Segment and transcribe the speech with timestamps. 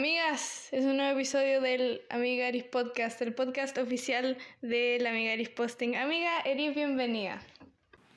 [0.00, 5.34] Amigas, es un nuevo episodio del Amiga Eris Podcast, el podcast oficial de la Amiga
[5.34, 5.94] Eris Posting.
[5.94, 7.38] Amiga Eris, bienvenida.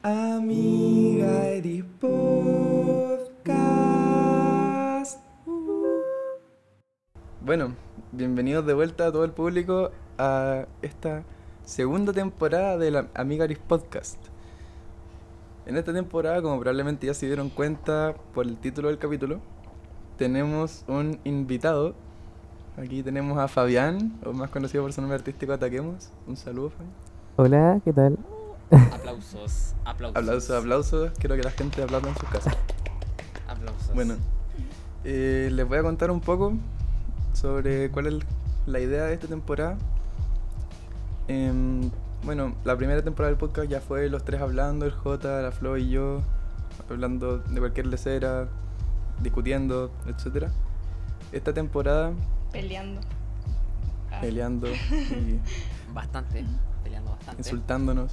[0.02, 3.50] Amiga Eris Podcast.
[7.42, 7.76] Bueno,
[8.14, 11.26] bienvenidos de vuelta a todo el público a esta
[11.66, 14.26] segunda temporada de la Amiga Eris Podcast.
[15.66, 19.42] En esta temporada, como probablemente ya se dieron cuenta por el título del capítulo,
[20.18, 21.96] tenemos un invitado.
[22.78, 26.10] Aquí tenemos a Fabián, o más conocido por su nombre artístico Ataquemos.
[26.28, 26.94] Un saludo, Fabián.
[27.36, 28.18] Hola, ¿qué tal?
[28.72, 30.22] Aplausos, aplausos.
[30.22, 31.12] Aplausos, aplausos.
[31.20, 32.58] Quiero que la gente aplauda en sus casas.
[33.48, 33.94] Aplausos.
[33.94, 34.16] Bueno,
[35.04, 36.54] eh, les voy a contar un poco
[37.34, 38.14] sobre cuál es
[38.66, 39.78] la idea de esta temporada.
[41.28, 41.90] Em,
[42.24, 45.78] bueno, la primera temporada del podcast ya fue los tres hablando, el J, la Flo
[45.78, 46.22] y yo,
[46.90, 48.48] hablando de cualquier lecera,
[49.22, 50.52] discutiendo, etcétera.
[51.32, 52.12] Esta temporada
[52.52, 53.02] Peleando.
[54.12, 54.20] Ah.
[54.22, 55.40] peleando y
[55.94, 56.44] Bastante,
[56.84, 57.42] peleando bastante.
[57.42, 58.12] insultándonos.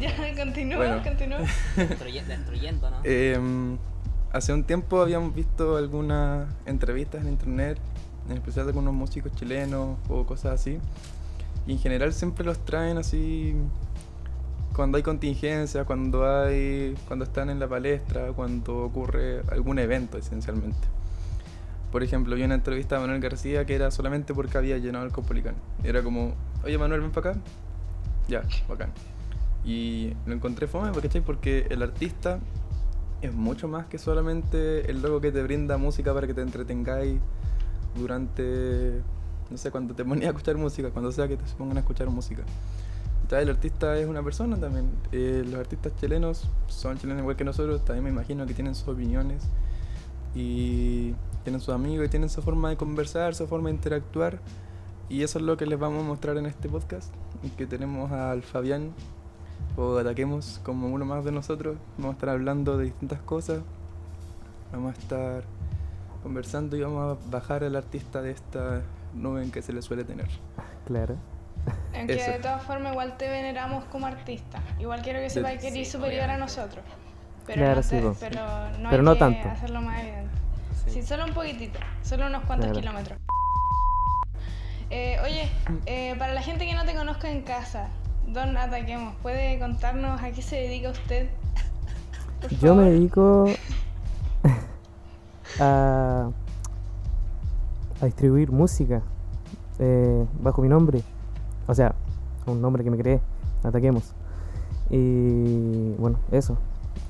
[0.00, 1.02] Ya, continúa, Bueno.
[1.02, 1.38] continúa.
[1.76, 2.96] Destruye- destruyendo, ¿no?
[3.04, 3.78] Em,
[4.32, 7.78] hace un tiempo habíamos visto algunas entrevistas en internet,
[8.28, 10.78] en especial de algunos músicos chilenos o cosas así.
[11.66, 13.54] Y en general siempre los traen así
[14.78, 20.86] cuando hay contingencia, cuando hay cuando están en la palestra, cuando ocurre algún evento esencialmente.
[21.90, 25.10] Por ejemplo, vi una entrevista a Manuel García que era solamente porque había llenado el
[25.10, 25.56] Copolicán.
[25.82, 27.40] Era como, oye Manuel, ven para acá.
[28.28, 28.92] Ya, bacán.
[29.64, 31.22] Y lo encontré fome, ¿cachai?
[31.22, 32.38] Porque el artista
[33.20, 37.18] es mucho más que solamente el logo que te brinda música para que te entretengáis
[37.96, 39.02] durante,
[39.50, 42.08] no sé, cuando te ponías a escuchar música, cuando sea que te pongan a escuchar
[42.10, 42.44] música.
[43.30, 44.90] Ya, el artista es una persona también.
[45.12, 48.88] Eh, los artistas chilenos son chilenos igual que nosotros, también me imagino que tienen sus
[48.88, 49.42] opiniones
[50.34, 54.38] y tienen sus amigos y tienen su forma de conversar, su forma de interactuar.
[55.10, 57.12] Y eso es lo que les vamos a mostrar en este podcast,
[57.56, 58.92] que tenemos al Fabián
[59.76, 61.76] o ataquemos como uno más de nosotros.
[61.96, 63.60] Vamos a estar hablando de distintas cosas.
[64.72, 65.44] Vamos a estar
[66.22, 68.82] conversando y vamos a bajar al artista de esta
[69.14, 70.28] nube en que se le suele tener.
[70.86, 71.16] Claro.
[71.94, 72.30] Aunque Eso.
[72.32, 74.60] de todas formas igual te veneramos como artista.
[74.78, 76.84] Igual quiero que sepas que eres sí, superior a nosotros.
[77.46, 78.16] Pero Claro, no, sí, te- po.
[78.20, 78.40] pero
[78.78, 79.48] no Pero hay no que tanto.
[79.48, 80.30] hacerlo más evidente.
[80.84, 80.90] Sí.
[80.90, 82.80] Sí, solo un poquitito, solo unos cuantos Claro.
[82.80, 83.18] kilómetros.
[84.90, 85.48] Eh, oye,
[85.86, 87.88] eh, para la gente que no te conozca en casa,
[88.26, 91.28] Don Ataquemos, ¿puede contarnos a qué se dedica usted?
[92.60, 93.46] Yo me dedico
[95.60, 96.28] a,
[98.00, 99.02] a distribuir música
[99.78, 101.02] eh, bajo mi nombre.
[101.68, 101.94] O sea,
[102.46, 103.20] un nombre que me creé,
[103.62, 104.14] Ataquemos.
[104.90, 106.56] Y bueno, eso.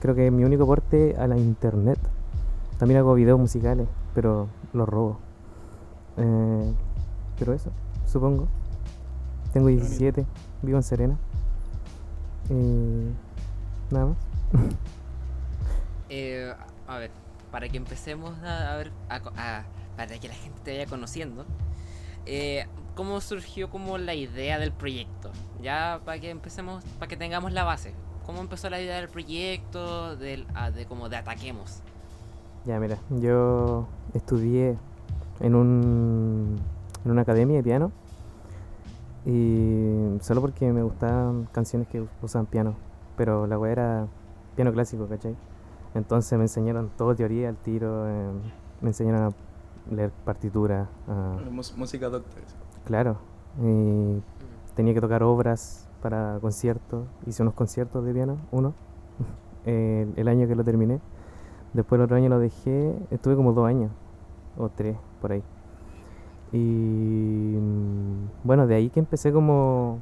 [0.01, 1.99] Creo que es mi único aporte a la internet.
[2.79, 5.19] También hago videos musicales, pero los robo.
[6.17, 6.73] Eh,
[7.39, 7.71] pero eso,
[8.07, 8.47] supongo.
[9.53, 10.27] Tengo 17,
[10.63, 11.17] vivo en Serena.
[12.51, 13.11] Y
[13.93, 14.17] nada más.
[16.11, 16.53] Eh,
[16.87, 17.11] a ver,
[17.51, 19.65] para que empecemos a, a ver, a-
[19.95, 21.45] para que la gente te vaya conociendo,
[22.25, 22.67] eh,
[22.99, 25.31] ¿cómo surgió como la idea del proyecto?
[25.63, 27.95] Ya para que empecemos, para que tengamos la base.
[28.27, 31.81] ¿Cómo empezó la idea del proyecto, del, ah, de como de ataquemos?
[32.67, 34.77] Ya, mira, yo estudié
[35.39, 36.57] en un
[37.05, 37.93] en una academia de piano
[39.25, 42.75] y solo porque me gustaban canciones que usan piano,
[43.17, 44.07] pero la weá era
[44.57, 45.37] piano clásico, ¿cachai?
[45.95, 48.31] Entonces me enseñaron todo teoría al tiro, eh,
[48.81, 51.37] me enseñaron a leer partitura, a-
[51.77, 52.43] música doctor.
[52.89, 53.19] Claro,
[53.63, 54.23] y
[54.75, 58.73] tenía que tocar obras para conciertos, hice unos conciertos de piano, uno,
[59.67, 60.99] el, el año que lo terminé.
[61.75, 63.91] Después el otro año lo dejé, estuve como dos años,
[64.57, 65.43] o tres, por ahí.
[66.51, 69.99] Y mm, bueno, de ahí que empecé como,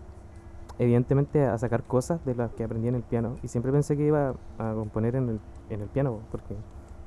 [0.78, 3.36] evidentemente, a sacar cosas de las que aprendí en el piano.
[3.42, 6.54] Y siempre pensé que iba a componer en el, en el piano, porque,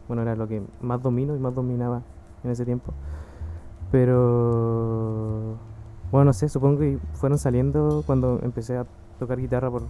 [0.09, 2.01] bueno, era lo que más domino y más dominaba
[2.43, 2.91] en ese tiempo.
[3.91, 5.57] Pero,
[6.11, 8.85] bueno, no sé, supongo que fueron saliendo cuando empecé a
[9.19, 9.83] tocar guitarra por,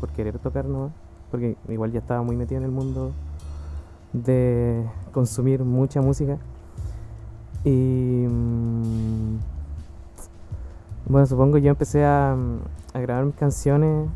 [0.00, 0.92] por querer tocar nomás.
[1.30, 3.12] Porque igual ya estaba muy metido en el mundo
[4.12, 6.38] de consumir mucha música.
[7.64, 9.38] Y mm,
[11.06, 12.36] bueno, supongo yo empecé a,
[12.94, 14.08] a grabar mis canciones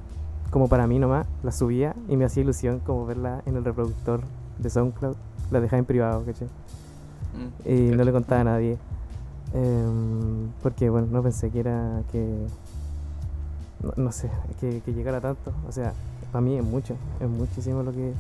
[0.51, 4.21] como para mí nomás, las subía y me hacía ilusión como verla en el reproductor
[4.59, 5.17] de SoundCloud,
[5.51, 6.47] las dejaba en privado, ¿cachai?
[7.35, 8.79] Mm, Y no le contaba a nadie.
[9.55, 12.47] Em, porque bueno, no pensé que era que
[13.97, 14.31] no, sé,
[14.61, 15.53] que, llegara tanto.
[15.69, 15.93] O sea,
[16.33, 18.13] para mí es mucho, es muchísimo lo que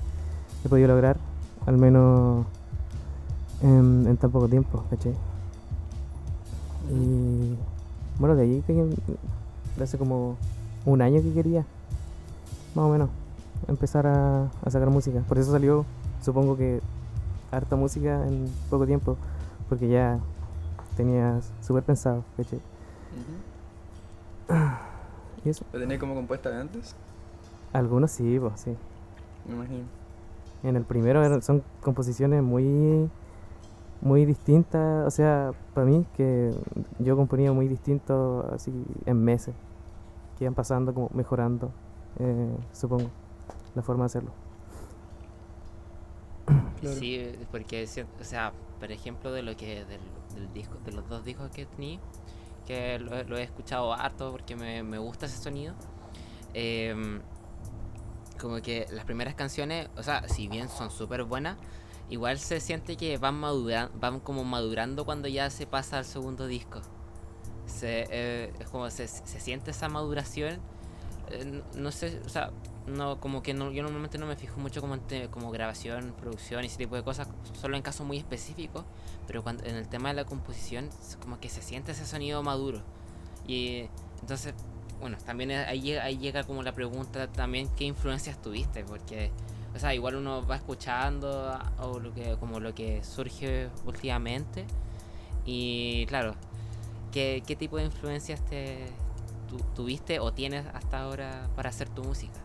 [0.64, 1.16] he podido lograr.
[1.66, 2.46] Al menos
[3.62, 5.14] en, tan poco tiempo, ¿cachai?
[6.90, 7.56] Y
[8.18, 10.36] bueno, de que de hace como
[10.84, 11.64] un año que quería,
[12.74, 13.08] más o menos,
[13.66, 15.20] empezar a, a sacar música.
[15.26, 15.86] Por eso salió,
[16.22, 16.80] supongo que,
[17.50, 19.16] harta música en poco tiempo,
[19.68, 20.20] porque ya
[20.96, 22.60] tenía súper pensado, ¿cachai?
[25.44, 26.94] Y eso, ¿Lo tenía como compuesta de antes?
[27.72, 28.74] algunos sí, pues sí.
[29.48, 29.84] Me imagino.
[30.62, 33.10] En el primero eran- son composiciones muy
[34.00, 36.52] muy distintas, o sea, para mí que
[36.98, 38.70] yo componía muy distinto así
[39.06, 39.54] en meses,
[40.38, 41.70] que iban pasando como mejorando,
[42.18, 43.10] eh, supongo,
[43.74, 44.30] la forma de hacerlo.
[46.80, 46.96] Claro.
[46.96, 47.86] Sí, porque,
[48.20, 49.84] o sea, por ejemplo, de lo que
[50.34, 52.00] del disco, de los dos discos que tenía,
[52.66, 55.74] que lo, he- escuchado harto porque me, me gusta ese sonido.
[56.54, 57.20] em,
[58.40, 61.56] como que las primeras canciones, o sea, si bien son súper buenas,
[62.10, 66.46] igual se siente que van madura- van como madurando cuando ya se pasa al segundo
[66.46, 66.80] disco.
[67.66, 70.60] Se, eh, es como se, se siente esa maduración.
[71.30, 72.50] eh, n- no sé, o sea,
[72.86, 76.64] no como que no, yo normalmente no me fijo mucho como te- como grabación, producción
[76.64, 77.28] y ese tipo de cosas,
[77.60, 78.84] solo en casos muy específicos,
[79.26, 80.90] pero cuando en el tema de la composición
[81.22, 82.82] como que se siente ese sonido maduro.
[83.46, 83.88] Y
[84.20, 84.54] entonces,
[85.00, 89.30] bueno, también ahí ahí llega como la pregunta también qué influencias tuviste, porque
[89.74, 94.66] o sea, igual uno va escuchando a- o lo que como lo que surge últimamente
[95.44, 96.34] y claro,
[97.12, 98.86] ¿qué, qué tipo de influencias te
[99.48, 102.40] tu- tuviste o tienes hasta ahora para hacer tu música?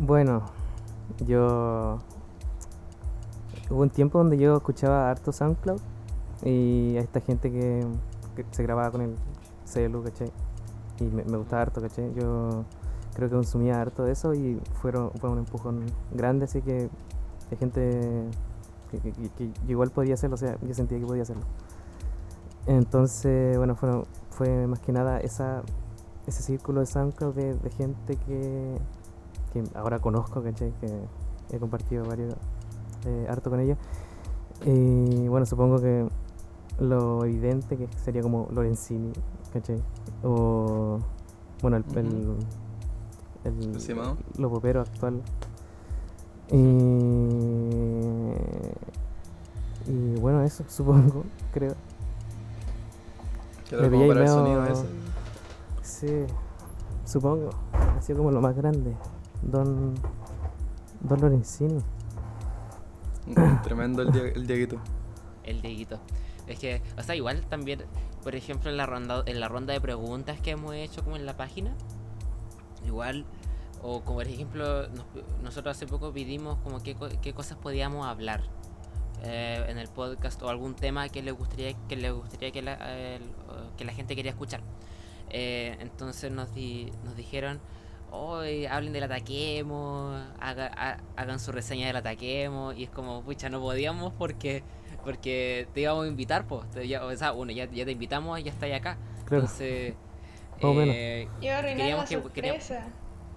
[0.00, 0.42] Bueno,
[1.24, 1.98] yo
[3.70, 5.80] hubo un tiempo donde yo escuchaba harto SoundCloud
[6.42, 7.86] y a esta gente que,
[8.34, 9.14] que se grababa con el
[9.64, 10.32] celu, ¿cachai?
[10.98, 12.12] Y me, gustaba harto, ¿cachai?
[12.14, 12.64] Yo
[13.14, 16.88] creo que consumía harto de eso y fueron, fue un empujón grande, así que
[17.50, 18.24] hay gente
[18.90, 21.44] que, que- que- igual podía hacerlo, o sea, yo sentía que podía hacerlo.
[22.66, 25.62] Entonces, bueno, fueron, fue más que nada esa,
[26.26, 28.78] ese círculo de SoundCloud de gente que,
[29.54, 30.72] que ahora conozco, ¿cachai?
[30.80, 30.92] Que
[31.50, 32.34] he compartido varios,
[33.06, 33.78] eh, harto con ellos.
[34.66, 36.06] Y bueno, supongo que
[36.80, 39.12] lo evidente que sería como Lorenzini,
[39.52, 39.80] ¿cachai?
[40.24, 40.98] O,
[41.62, 42.36] bueno, el, el, Ujú.
[43.44, 45.22] el, El lo popero actual.
[46.50, 46.56] Y,
[49.86, 51.74] y bueno, eso supongo, creo.
[53.68, 54.86] Claro, como para el sonido ese.
[55.82, 56.26] Sí,
[57.04, 57.50] supongo.
[57.72, 58.94] Ha sido como lo más grande.
[59.50, 59.94] Don,
[61.00, 61.80] Don Lorenzini.
[63.26, 64.78] Mm, Tremendo el, Dia- el Dieguito.
[65.44, 65.98] El Dieguito.
[66.46, 67.84] Es que, o sea, igual también,
[68.22, 71.24] por ejemplo, en la ronda, en la ronda de preguntas que hemos hecho como en
[71.26, 71.74] la página,
[72.86, 73.24] igual,
[73.82, 75.06] o como por ejemplo, nos-
[75.42, 78.42] nosotros hace poco pedimos como qué, co- qué cosas podíamos hablar
[79.22, 82.76] eh, en el podcast o algún tema que les gustaría que les gustaría que la,
[82.80, 83.20] eh,
[83.78, 84.60] que la gente quería escuchar.
[85.30, 87.58] Eh, entonces nos, di- nos dijeron,
[88.14, 93.48] hoy hablen del ataquemos, haga- ha- hagan su reseña del ataquemos, y es como, pucha,
[93.48, 94.62] no podíamos porque
[95.04, 96.64] porque te íbamos a invitar, pues.
[96.74, 98.96] O sea, uno, ya, ya te invitamos y ya está acá.
[99.26, 99.42] Claro.
[99.42, 99.94] Entonces,
[100.54, 100.94] Más o menos.
[100.96, 102.86] eh, a arruinar la Queríamos que- queríamos- sorpresa.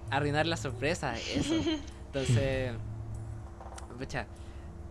[0.10, 1.54] arruinar la sorpresa, eso.
[2.06, 2.72] Entonces,
[3.98, 4.28] pucha,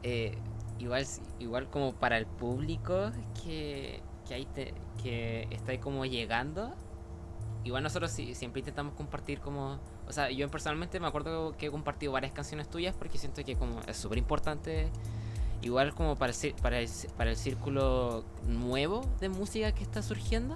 [0.02, 0.36] eh,
[0.78, 1.06] igual,
[1.38, 3.10] igual como para el público
[3.42, 6.74] que, que, hay te- que está ahí como llegando,
[7.66, 11.70] igual nosotros sí- siempre intentamos compartir como, o sea, yo personalmente me acuerdo que he
[11.70, 14.88] compartido varias canciones tuyas porque siento que como es súper importante,
[15.62, 20.54] igual como para el, para, el, para el círculo nuevo de música que está surgiendo.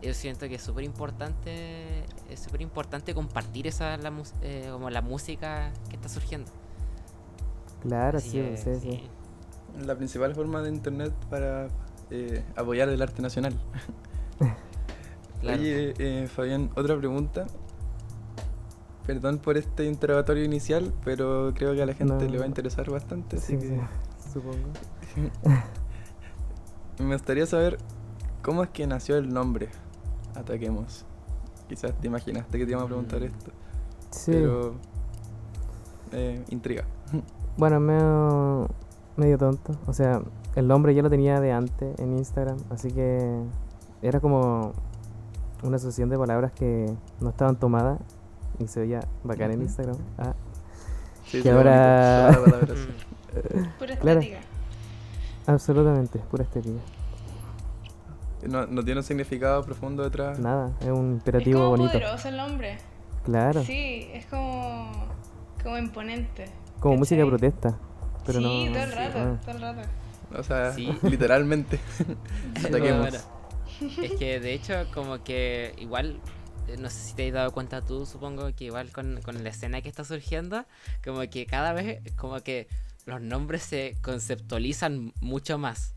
[0.00, 4.12] Yo siento que es súper importante, es súper importante compartir esa la,
[4.42, 6.50] eh, como la música que está surgiendo.
[7.82, 9.10] Claro, Así sí, que, sí, sí.
[9.84, 11.68] La principal forma de internet para
[12.10, 13.58] eh, apoyar el arte nacional.
[15.42, 15.60] Claro.
[15.60, 17.46] Oye, eh, Fabián, otra pregunta.
[19.06, 22.20] Perdón por este interrogatorio inicial, pero creo que a la gente No.
[22.30, 23.80] le va a interesar bastante, así Sí, que sí,
[24.32, 24.68] supongo.
[27.00, 27.78] me gustaría saber
[28.42, 29.68] cómo es que nació el nombre
[30.34, 31.04] Ataquemos.
[31.68, 33.24] Quizás te imaginaste que te íbamos a preguntar Mm.
[33.24, 33.50] esto,
[34.10, 34.30] Sí.
[34.32, 34.74] pero
[36.12, 36.84] eh, intriga.
[37.58, 38.68] Bueno, es medio,
[39.16, 39.76] medio tonto.
[39.86, 40.22] O sea,
[40.56, 43.42] el nombre ya lo tenía de antes en Instagram, así que
[44.00, 44.72] era como
[45.62, 47.98] una asociación de palabras que no estaban tomadas
[48.58, 49.62] y se veía bacán en.
[49.62, 49.96] Instagram.
[50.18, 50.34] Ah,
[51.26, 52.38] Sí, Que sí, ahora-.
[53.32, 54.40] Mm, Pura estética.
[55.46, 56.78] absolutamente, pura estética.
[58.46, 60.38] No, no tiene un significado profundo detrás.
[60.38, 61.92] Nada, es un Es imperativo como bonito.
[61.92, 62.76] poderoso el nombre.
[63.24, 64.90] Claro, Sí, es como,
[65.62, 66.44] como imponente.
[66.80, 67.38] como música de ¿cachai?
[67.50, 67.78] protesta.
[68.26, 68.72] Pero sí, no.
[68.72, 69.80] todo el rato, ah, todo el rato.
[70.38, 70.98] O sea, Sí.
[71.02, 71.80] literalmente.
[72.58, 73.26] Ataquemos.
[74.02, 76.20] Es que de hecho como que igual,
[76.68, 79.50] eh, no sé si te has dado cuenta tú, supongo que igual con, con la
[79.50, 80.64] escena que está surgiendo,
[81.04, 82.68] como que cada vez como que
[83.06, 85.94] los nombres se conceptualizan mucho más.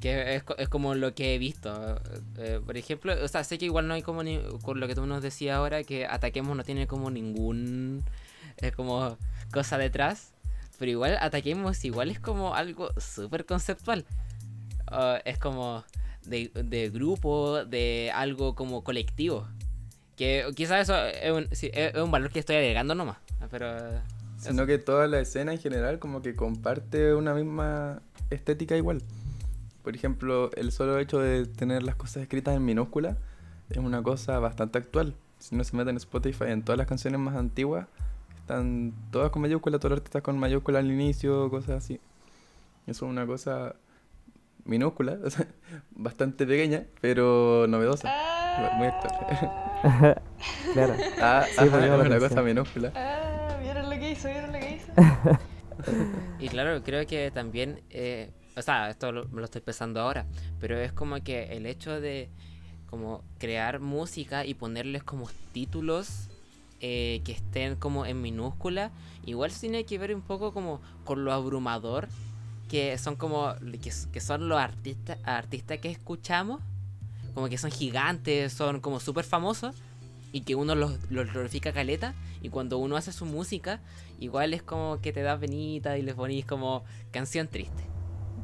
[0.00, 2.00] Que es, co- es como lo que he visto.
[2.36, 4.94] eh, por ejemplo, o sea, sé que igual no hay como ni, con lo que
[4.94, 8.04] tú nos decías ahora, que Ataquemos no tiene como ningún
[8.58, 9.16] es como
[9.52, 10.32] cosa detrás.
[10.78, 14.04] Pero igual Ataquemos igual es como algo súper conceptual.
[14.86, 15.82] Ah, es como
[16.26, 19.46] de, de grupo, de algo como colectivo.
[20.16, 23.18] Que quizás eso es un, sí, es un valor que estoy agregando nomás.
[23.50, 23.76] Pero
[24.38, 29.02] Sino que toda la escena en general como que comparte una misma estética igual.
[29.82, 33.16] Por ejemplo, el solo hecho de tener las cosas escritas en minúscula
[33.70, 35.14] es una cosa bastante actual.
[35.38, 37.86] Si uno se mete en Spotify, en todas las canciones más antiguas,
[38.36, 42.00] están todas con mayúscula, todos los artistas con mayúscula al inicio, cosas así.
[42.86, 43.74] Eso es una cosa
[44.66, 45.46] minúscula, o sea,
[45.90, 48.12] bastante pequeña, pero novedosa.
[48.76, 50.22] Muy actual.
[50.72, 50.94] claro.
[51.20, 52.20] Ah, Sí, ajá, una atención.
[52.28, 52.92] cosa minúscula.
[52.94, 54.28] Ah, ¿vieron lo que hizo?
[54.28, 54.92] ¿Vieron lo que hizo?
[56.40, 60.26] Y claro, creo que también, eh, o sea, esto lo, me lo estoy pensando ahora,
[60.58, 62.28] pero es como que el hecho de
[62.90, 66.28] como crear música y ponerles como títulos
[66.80, 68.90] eh, que estén como en minúscula,
[69.24, 72.08] igual sí tiene que ver un poco como con lo abrumador
[72.68, 73.54] que son como
[74.12, 76.60] que, son los artistas artistas que escuchamos,
[77.34, 79.74] como que son gigantes, son como súper famosos
[80.32, 83.80] y que uno los, los glorifica caleta y cuando uno hace su música
[84.18, 87.84] igual es como que te da penita y les ponís como canción triste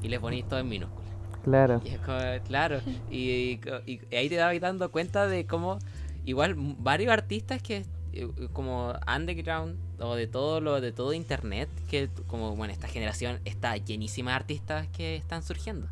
[0.02, 1.02] y les ponís todo en minúscula
[1.42, 1.80] Claro.
[1.84, 5.78] y es como, claro y, y- y ahí te das dando cuenta de cómo
[6.24, 7.84] igual varios artistas que
[8.52, 13.76] como underground o de todo lo de todo internet que como bueno esta generación está
[13.76, 15.86] llenísima de artistas que están surgiendo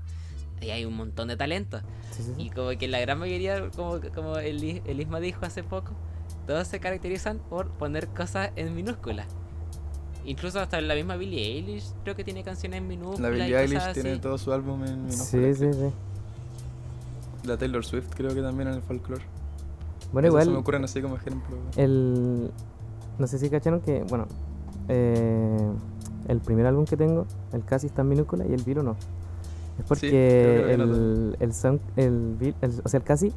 [0.61, 2.43] y hay un montón de talentos Sí, sí, sí.
[2.43, 5.93] y como que la gran mayoría, como, como el, el Isma dijo hace poco,
[6.47, 9.27] todos se caracterizan por poner cosas en minúsculas.
[10.25, 13.21] Incluso hasta la misma Billie Eilish creo que tiene canciones en minúsculas.
[13.21, 15.55] La Billie Eilish tiene todo su álbum en minúscula.
[15.55, 17.49] Sí, sí, sí.
[17.49, 19.25] La Taylor Swift creo que también en el folclore.
[20.13, 21.57] Bueno, Eso se me igual, ocurren así como ejemplo.
[21.77, 22.51] el...
[23.19, 24.27] No sé si cacharon que, bueno,
[24.89, 25.71] eh,
[26.29, 28.97] el primer álbum que tengo, el Casi está en minúscula y el Vilo no.
[29.79, 33.33] Es porque el, el, sound, el, el- o sea, el Casi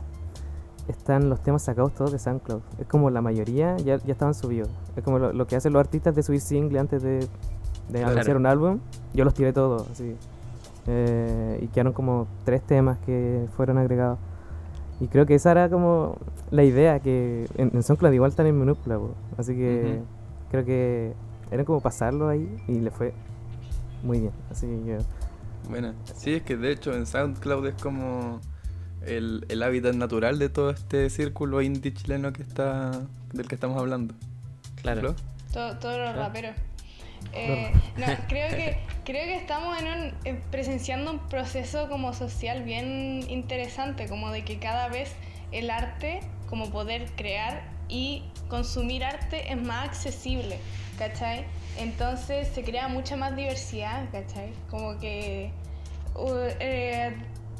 [0.87, 2.61] están los temas sacados todos de SoundCloud.
[2.79, 4.69] Es como la mayoría ya, ya estaban subidos.
[4.95, 7.19] Es como lo, lo que hacen los artistas de subir single antes de,
[7.89, 8.37] de Claro.
[8.37, 8.79] un álbum.
[9.13, 10.15] Yo los tiré todos, así.
[10.87, 14.17] Eh, y quedaron como tres temas que fueron agregados.
[14.99, 16.17] Y creo que esa era como
[16.51, 19.15] la idea, que en, en SoundCloud igual están en minúscula, po.
[19.37, 19.99] así que
[20.51, 21.13] creo que
[21.51, 23.13] era como pasarlo ahí y le fue
[24.03, 24.31] muy bien.
[24.51, 24.99] Así que
[25.69, 28.39] Bueno, sí, es que de hecho en SoundCloud es como
[29.05, 32.91] el, el hábitat natural de todo este círculo indie chileno que está
[33.33, 34.13] del que estamos hablando.
[34.81, 35.15] Claro.
[35.51, 36.19] Todos los Claro.
[36.19, 36.55] raperos.
[37.31, 42.63] Eh, no, creo que creo que estamos en un, eh, presenciando un proceso como social
[42.63, 45.11] bien interesante, como de que cada vez
[45.51, 50.57] el arte, como poder crear y consumir arte es más accesible,
[50.97, 51.45] ¿cachai?
[51.77, 54.53] Entonces se crea mucha más diversidad, ¿cachai?
[54.69, 55.51] Como que
[56.15, 57.15] uh, eh,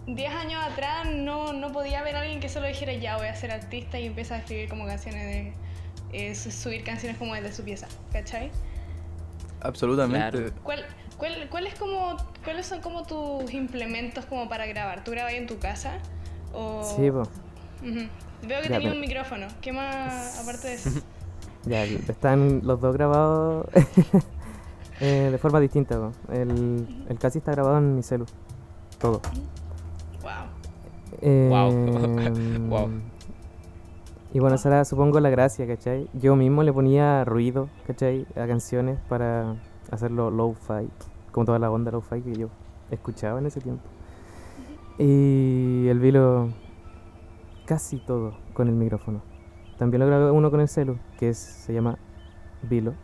[0.05, 3.51] 10 años atrás no, no podía haber alguien que solo dijera ya voy a ser
[3.51, 5.53] artista y empieza a escribir como canciones de...
[6.13, 8.51] eh, su- subir canciones como de su pieza, ¿cachai?
[9.63, 10.29] Absolutamente.
[10.37, 10.51] Claro.
[10.63, 10.85] ¿Cuál,
[11.17, 15.03] cuál, cuál es como, ¿Cuáles son como tus implementos como para grabar?
[15.03, 15.93] ¿Tú grabas en tu casa?
[16.53, 16.83] O...
[16.83, 17.21] sí, po.
[17.81, 18.07] Ujú.
[18.47, 19.47] Veo que Ya, pero- un micrófono.
[19.61, 20.89] ¿Qué más aparte de eso?
[21.65, 23.65] ya están los dos grabados
[24.99, 26.11] eh, de forma distinta.
[26.31, 28.25] El, el Casi está grabado en mi celu.
[28.99, 29.21] Todo.
[30.21, 30.31] wow.
[31.21, 32.89] Em, Guau.
[34.33, 36.09] Y bueno, esa era supongo la gracia, ¿cachai?
[36.13, 38.25] Yo mismo le ponía ruido, ¿cachai?
[38.35, 39.57] A canciones para
[39.91, 40.89] hacerlo low-fi,
[41.31, 42.47] como toda la onda low-fi que yo
[42.89, 43.83] escuchaba en ese tiempo.
[44.97, 46.49] Y el vilo
[47.67, 49.21] casi todo con el micrófono.
[49.77, 51.99] También lo grabé uno con el celu, que se llama
[52.63, 52.95] Vilo.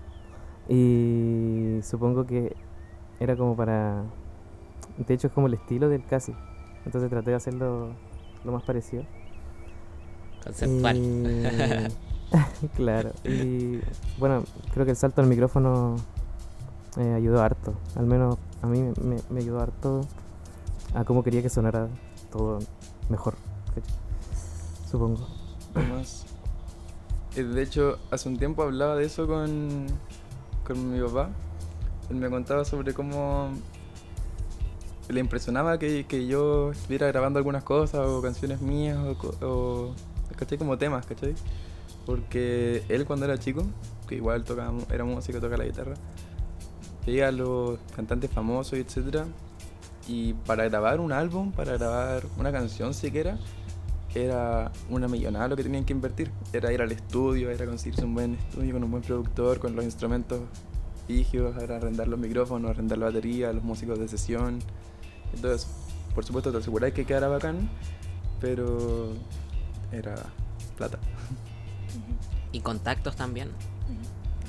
[0.68, 2.56] Y supongo que
[3.20, 4.04] era como para...
[4.98, 6.34] De hecho es como el estilo del casi.
[6.86, 7.90] Entonces traté de hacerlo
[8.44, 9.04] lo más parecido.
[10.43, 10.98] Conceptual.
[10.98, 13.12] Y- claro.
[13.24, 13.79] Y
[14.19, 14.43] bueno,
[14.74, 15.96] creo que el salto al micrófono
[16.98, 17.74] eh, ayudó harto.
[17.96, 20.01] Al menos a mí me, me- me ayudó harto
[20.93, 21.88] a cómo quería que sonara
[22.31, 22.60] todo
[23.10, 23.36] mejor.
[24.89, 25.27] Supongo.
[25.91, 26.25] Más.
[27.36, 29.86] Eh, De hecho, hace un tiempo hablaba de eso con,
[30.65, 31.29] con mi papá.
[32.10, 33.50] Él me contaba sobre cómo
[35.10, 38.98] le impresionaba que, que yo estuviera grabando algunas cosas o canciones mías
[39.41, 39.93] o
[40.39, 40.58] ¿cachai?
[40.58, 41.36] Como temas, ¿cachai?
[42.05, 43.63] Porque él cuando era chico,
[44.08, 45.93] que igual tocaba, era músico, tocaba la guitarra,
[47.05, 49.25] veía a los cantantes famosos etcétera,
[50.08, 53.38] y para grabar un álbum, para grabar una canción siquiera,
[54.15, 56.31] era una millonada lo que tenían que invertir.
[56.51, 59.86] Era ir al estudio, era conseguirse un buen estudio con un buen productor, con los
[59.86, 60.41] instrumentos
[61.08, 64.60] rígidos, era arrendar los micrófonos, arrendar la batería, los músicos de sesión
[65.34, 65.67] eso.
[66.15, 67.69] Por supuesto te aseguráis que quedara bacán,
[68.41, 69.13] pero
[69.91, 70.15] era
[70.77, 71.00] plata.
[72.51, 73.50] Y contactos también.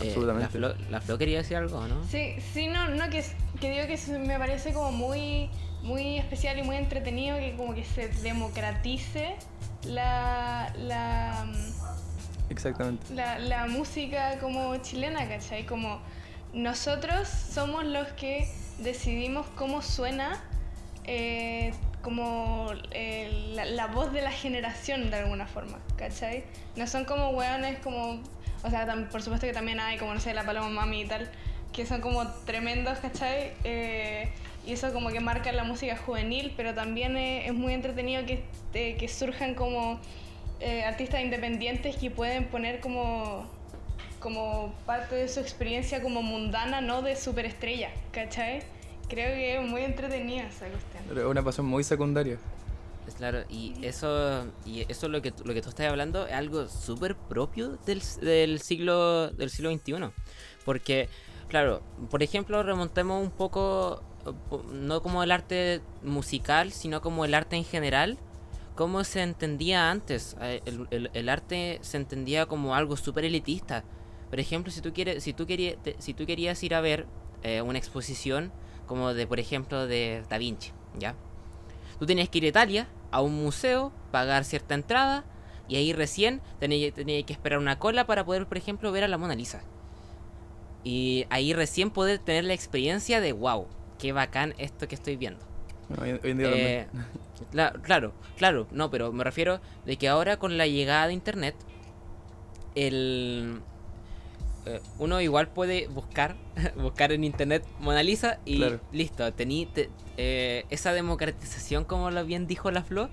[0.01, 0.59] Eh, Absolutamente.
[0.59, 2.03] La Flo, la Flo quería decir algo, ¿no?
[2.05, 3.25] Sí, sí, no, no, que,
[3.61, 5.51] que digo que me parece como muy,
[5.83, 9.37] muy especial y muy entretenido que como que se democratice
[9.85, 13.15] la, la, mm, Exactamente.
[13.15, 15.67] la, la música como chilena, ¿cachai?
[15.67, 16.01] Como
[16.53, 20.43] nosotros somos los que decidimos cómo suena
[21.05, 26.45] eh, como eh, la, la voz de la generación de alguna forma, ¿cachai?
[26.77, 28.21] No son como hueones como,
[28.63, 31.05] o sea, tam- por supuesto que también hay como, no sé, la Paloma Mami y
[31.07, 31.31] tal,
[31.73, 33.53] que son como tremendos, ¿cachai?
[33.65, 34.29] Eh,
[34.67, 38.97] y eso como que marca la música juvenil, pero también es muy entretenido que, eh,
[38.99, 40.01] que surjan como
[40.61, 43.47] eh, artistas independientes que pueden poner como,
[44.21, 48.63] como parte de su experiencia como mundana, no de superestrella, ¿cachai?
[49.11, 51.03] Creo que es muy entretenida esa cuestión.
[51.09, 52.39] Pero es una pasión muy secundaria.
[53.09, 56.33] Es Claro, y eso, y eso lo que, tú- lo que tú estás hablando es
[56.35, 60.13] algo súper propio del, s- del siglo del siglo XXI.
[60.65, 61.09] Porque,
[61.49, 64.03] claro, por ejemplo, remontemos un poco,
[64.49, 68.17] po- no como el arte musical, sino como el arte en general,
[68.77, 70.37] cómo se entendía antes.
[70.41, 73.83] Eh, El, el- el arte se entendía como algo súper elitista.
[74.29, 77.07] Por ejemplo, si tú, quieres, si tú, querías, si tú querías ir a ver
[77.43, 78.53] eh, una exposición
[78.91, 81.15] como de, por ejemplo, de Da Vinci, ¿ya?
[82.01, 85.23] Tú tenías que ir a Italia, a un museo, pagar cierta entrada,
[85.69, 89.09] y ahí recién tenías, tenías que esperar una cola para poder, por ejemplo, ver a
[89.09, 89.63] la Mona Lisa.
[90.83, 93.69] Y ahí recién poder tener la experiencia de, wow,
[94.01, 95.39] qué bacán esto que estoy viendo.
[96.01, 96.87] Hoy, en día Eh,
[97.53, 101.55] cla- claro, claro, no, pero me refiero de que ahora con la llegada de internet,
[102.75, 103.61] el
[104.67, 106.37] eh, uno igual puede buscar,
[106.77, 108.81] buscar en internet Mona Lisa y Claro.
[108.93, 113.09] listo, tení te- eh, esa democratización, como lo bien dijo la Flo,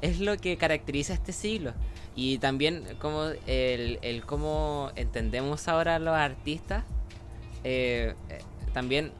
[0.00, 1.72] es lo que caracteriza este siglo.
[2.14, 6.84] Y también como el, el cómo entendemos ahora a los artistas,
[7.64, 8.14] eh,
[8.72, 9.12] también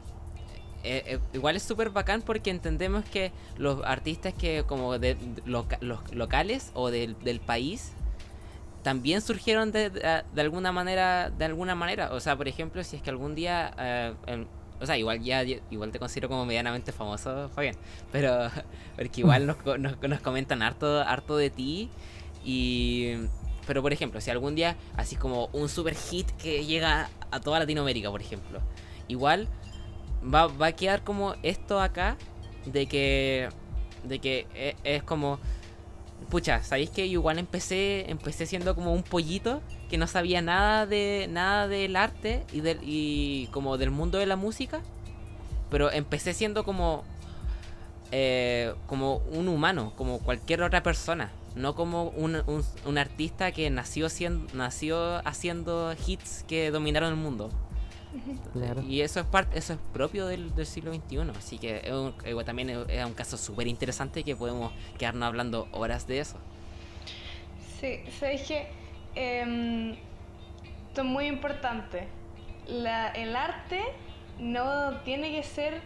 [0.83, 5.41] eh, eh, igual es súper bacán porque entendemos que los artistas que como de, de
[5.45, 7.93] loca- los locales o del, del país
[8.83, 12.11] también surgieron de, de- de alguna manera de alguna manera.
[12.13, 14.45] O sea por ejemplo si es que algún día eh,
[14.81, 17.75] o sea igual ya igual te considero como medianamente famoso Fabián
[18.11, 18.49] pero
[18.97, 21.89] porque igual nos, nos, nos comentan harto harto de ti
[22.43, 23.13] y
[23.65, 27.59] pero por ejemplo si algún día así como un super hit que llega a toda
[27.59, 28.59] Latinoamérica por ejemplo
[29.07, 29.47] igual
[30.23, 32.17] va, va a quedar como esto acá
[32.65, 33.47] de que
[34.03, 35.39] de que e- es, como
[36.33, 41.27] pucha sabéis que igual empecé empecé siendo como un pollito que no sabía nada de
[41.29, 44.81] nada del arte y del y como del mundo de la música
[45.69, 47.03] pero empecé siendo como
[48.11, 53.69] eh, como un humano como cualquier otra persona no como un, un, un artista que
[53.69, 57.51] nació siendo, nació haciendo hits que dominaron el mundo
[58.53, 58.81] Claro.
[58.83, 62.13] y eso es parte, eso es propio del, del siglo XXI, así que es un-
[62.27, 66.37] igual también es, un caso súper interesante que podemos quedarnos hablando horas de eso.
[67.79, 68.67] Sí, sabes que
[69.15, 69.91] Em,
[70.87, 72.07] esto es muy importante.
[72.67, 73.79] La- el arte
[74.39, 75.81] no tiene que ser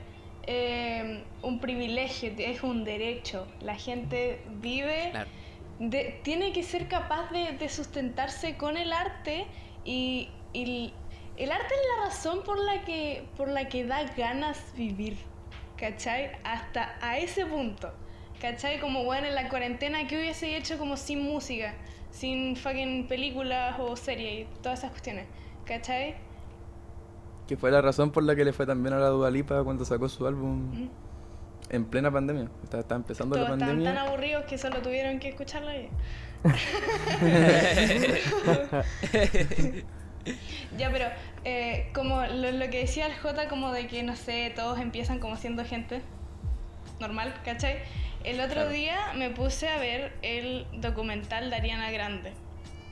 [0.50, 3.46] em, un privilegio, es un derecho.
[3.60, 5.30] La gente vive Claro.
[5.80, 9.46] de- tiene que ser capaz de, de sustentarse con el arte
[9.84, 10.94] y, y
[11.38, 15.18] el, arte es la razón por la que por la que da ganas vivir,
[15.78, 16.32] ¿cachai?
[16.44, 17.92] Hasta a ese punto,
[18.42, 18.80] ¿cachai?
[18.80, 21.76] Como bueno en la cuarentena que hubiese hecho como sin música,
[22.12, 25.28] sin fucking películas o series y todas esas cuestiones,
[25.66, 26.16] ¿cachai?
[27.48, 29.86] Que fue la razón por la que le fue también a la Dua Lipa cuando
[29.86, 30.90] sacó su álbum
[31.70, 32.50] en plena pandemia.
[32.64, 34.02] Estaba, estaba empezando Todos la estaban pandemia.
[34.02, 35.90] tan aburridos que solo tuvieron que escucharlo y...
[40.78, 41.06] Ya, pero
[41.46, 45.20] eh, como lo, lo que decía el J, como de que, no sé, todos empiezan
[45.20, 46.02] como siendo gente
[47.00, 47.78] normal, ¿cachai?
[48.24, 48.70] El otro Claro.
[48.70, 52.34] día me puse a ver el documental de Ariana Grande,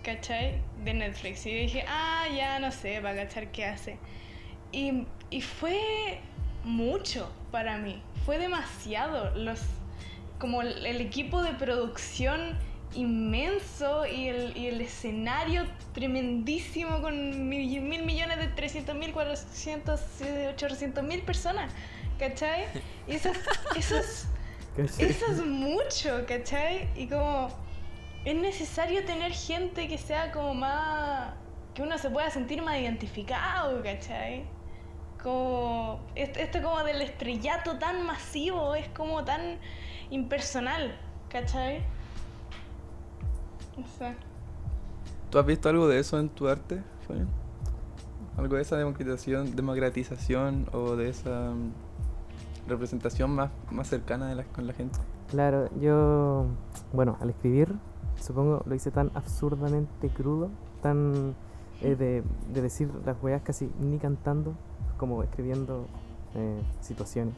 [0.04, 0.62] ¿cachai?
[0.84, 1.46] De Netflix.
[1.46, 3.98] Y dije, ah, ya no sé, para cachar qué hace.
[4.72, 6.20] Y, y fue
[6.64, 8.02] mucho para mí.
[8.26, 9.36] fue demasiado.
[9.36, 9.62] Los,
[10.40, 12.58] como el equipo de producción
[12.96, 20.02] inmenso y el, y el escenario tremendísimo con mil, mil millones de 300 mil, 400,
[20.50, 21.72] 800 mil personas,
[22.18, 22.66] ¿cachai?
[23.08, 23.40] Y eso es,
[23.78, 24.28] eso es,
[25.00, 26.90] eso es mucho, ¿cachai?
[26.96, 27.50] Y como
[28.26, 31.34] es necesario tener gente que sea como más,
[31.74, 34.46] que uno se pueda sentir más identificado, ¿cachai?
[35.22, 39.58] Como, esto, esto como del estrellato tan masivo, es como tan
[40.10, 40.98] impersonal,
[41.30, 41.84] ¿cachai?
[43.78, 44.26] Exacto.
[45.30, 47.28] ¿Tú has visto algo de eso en tu arte, Fabián?
[48.38, 54.44] ¿Algo de esa democratización, democratización o de esa mm, representación más, más cercana de la,
[54.44, 55.00] con la gente?
[55.30, 56.46] Claro, yo,
[56.94, 57.74] bueno, al escribir,
[58.22, 60.50] supongo lo hice tan absurdamente crudo,
[60.82, 61.36] tan
[61.82, 64.54] eh, de, de decir las weas casi ni cantando,
[64.98, 65.88] como escribiendo
[66.36, 67.34] eh, situaciones.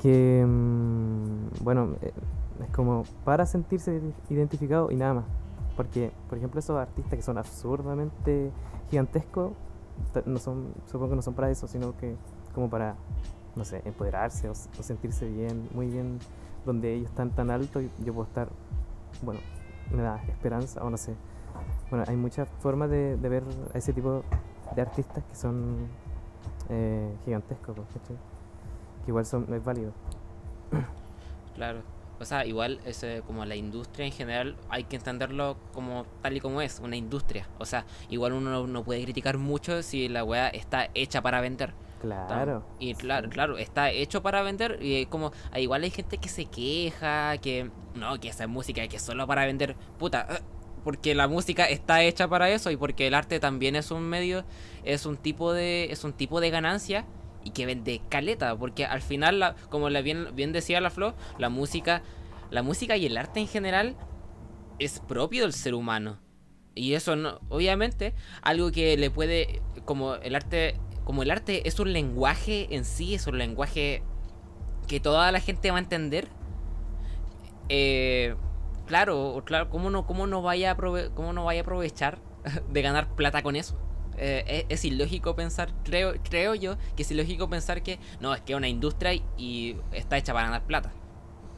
[0.00, 2.12] Que, mm, bueno, eh,
[2.62, 5.24] es como para sentirse identificado y nada más.
[5.76, 8.50] Porque, por ejemplo, esos artistas que son absurdamente
[8.90, 9.52] gigantescos,
[10.24, 12.16] no son, supongo que no son para eso, sino que
[12.54, 12.94] como para,
[13.56, 16.18] no sé, empoderarse o, o sentirse bien, muy bien,
[16.64, 18.48] donde ellos están tan alto y yo puedo estar,
[19.22, 19.40] bueno,
[19.92, 21.14] me da esperanza o no sé.
[21.90, 24.22] Bueno, hay muchas formas de, ver a ese tipo
[24.74, 25.88] de artistas que son
[26.68, 28.16] eh, gigantescos, ¿cachai?
[29.04, 29.92] que igual son, es válido.
[31.54, 31.82] Claro.
[32.24, 36.40] O sea, igual es como la industria en general hay que entenderlo como tal y
[36.40, 37.46] como es, una industria.
[37.58, 41.74] O sea, igual uno no, puede criticar mucho si la weá está hecha para vender.
[42.00, 42.64] Claro.
[42.78, 46.30] Y claro, claro, está hecho para vender y es como, ah, igual hay gente que
[46.30, 50.40] se queja, que no, que esa es música que es solo para vender, puta, eh,
[50.82, 54.44] porque la música está hecha para eso y porque el arte también es un medio,
[54.82, 57.04] es un tipo de, es un tipo de ganancia
[57.44, 61.48] y que vende caleta, porque al final, la- como la bien, decía la Flo, la
[61.50, 62.02] música,
[62.50, 63.96] la música y el arte en general
[64.78, 66.18] es propio del ser humano.
[66.74, 71.78] Y eso no, obviamente, algo que le puede, como el arte, como el arte es
[71.78, 74.02] un lenguaje en sí, es un lenguaje
[74.88, 76.28] que toda la gente va a entender.
[77.68, 78.34] eh,
[78.86, 82.18] claro, claro, ¿cómo no, cómo no vaya cómo no vaya a aprovechar
[82.70, 83.78] de ganar plata con eso?
[84.18, 88.40] Eh, es, es ilógico pensar, creo, creo yo que es ilógico pensar que no, es
[88.42, 90.92] que es una industria y, y está hecha para ganar plata.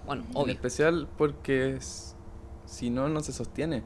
[0.07, 0.55] Bueno, En obvio.
[0.55, 2.15] especial porque es-
[2.67, 3.83] si no, no se sostiene.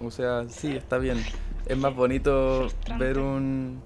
[0.00, 1.26] O sea, sí, está bien.
[1.66, 3.04] Es más bonito Frustrante.
[3.04, 3.80] ver un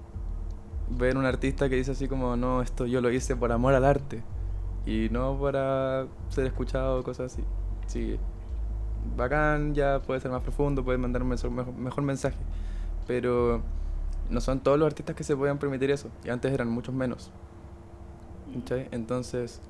[0.89, 3.85] ver un artista que dice así como, no, esto yo lo hice por amor al
[3.85, 4.23] arte
[4.85, 7.43] y no para ser escuchado o cosas así.
[7.87, 8.17] Sí,
[9.15, 12.37] bacán, ya puede ser más profundo, puede mandar un mejor, mejor mensaje,
[13.09, 13.63] pero
[14.29, 17.31] no son todos los artistas que se puedan permitir eso, y antes eran muchos menos.
[18.91, 19.61] Entonces,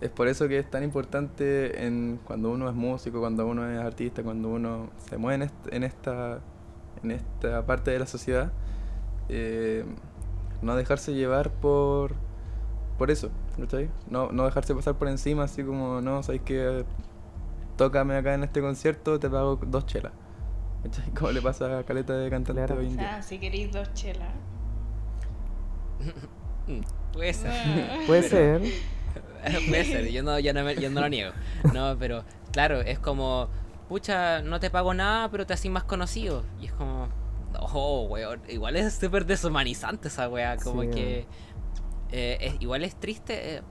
[0.00, 3.78] es por eso que es tan importante en cuando uno es músico, cuando uno es
[3.80, 6.40] artista, cuando uno se mueve en, est- en esta
[7.02, 8.52] en esta parte de la sociedad,
[9.28, 9.84] eh,
[10.62, 12.14] no dejarse llevar por
[12.98, 13.30] por eso.
[14.10, 16.84] No, no dejarse pasar por encima así como, no, sabes que
[17.76, 20.12] tócame acá en este concierto, te pago dos chelas.
[20.90, 21.10] ¿Cachai?
[21.14, 22.80] Como le pasa a caleta de cantante Claro.
[22.80, 23.08] hoy en día.
[23.08, 24.28] sea, si queréis dos chelas.
[27.12, 28.06] Puede ser.
[28.06, 28.72] Puede Pero- ser.
[29.68, 31.32] Puede ser, yo no, yo, no me- yo no lo niego.
[31.72, 33.48] No, pero claro, es como,
[33.88, 36.44] pucha, no te pago nada, pero te haces más conocido.
[36.60, 37.08] Y es como,
[37.60, 41.26] oh, weón, igual es súper deshumanizante esa weá, como Sí, que...
[42.10, 43.62] eh, es, igual es triste, eh,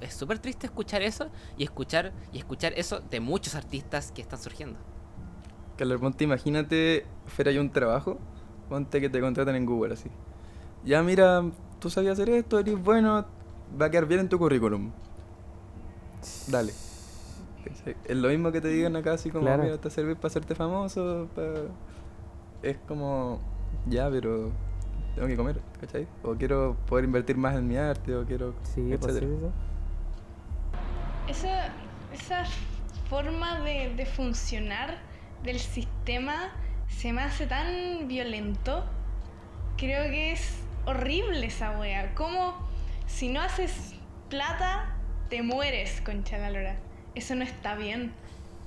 [0.00, 4.38] es súper triste escuchar eso y escuchar y escuchar eso de muchos artistas que están
[4.40, 4.78] surgiendo.
[5.76, 8.18] Carlos, ponte, imagínate, fuera hay un trabajo,
[8.68, 10.10] ponte que te contratan en Google así.
[10.84, 11.42] Ya mira,
[11.80, 13.24] tú sabías hacer esto, eres bueno,
[13.80, 14.90] va a quedar bien en tu currículum.
[16.48, 16.72] Dale.
[18.04, 19.62] Es lo mismo que te digan acá así como, Claro.
[19.62, 21.70] mira, te sirve para hacerte famoso, pa-".
[22.62, 23.40] es como,
[23.86, 24.50] ya, pero
[25.14, 26.06] tengo que comer, ¿cachai?
[26.22, 29.28] O quiero poder invertir más en mi arte, o quiero, Sí, sí.
[31.28, 31.68] Esa,
[32.12, 32.44] esa
[33.08, 34.98] forma de, de funcionar
[35.42, 36.52] del sistema
[36.88, 38.84] se me hace tan violento.
[39.76, 42.14] Creo que es horrible esa wea.
[42.14, 42.54] Como
[43.06, 43.94] si no haces
[44.28, 44.96] plata,
[45.28, 46.76] te mueres, concha la.
[47.14, 48.12] Eso no está bien.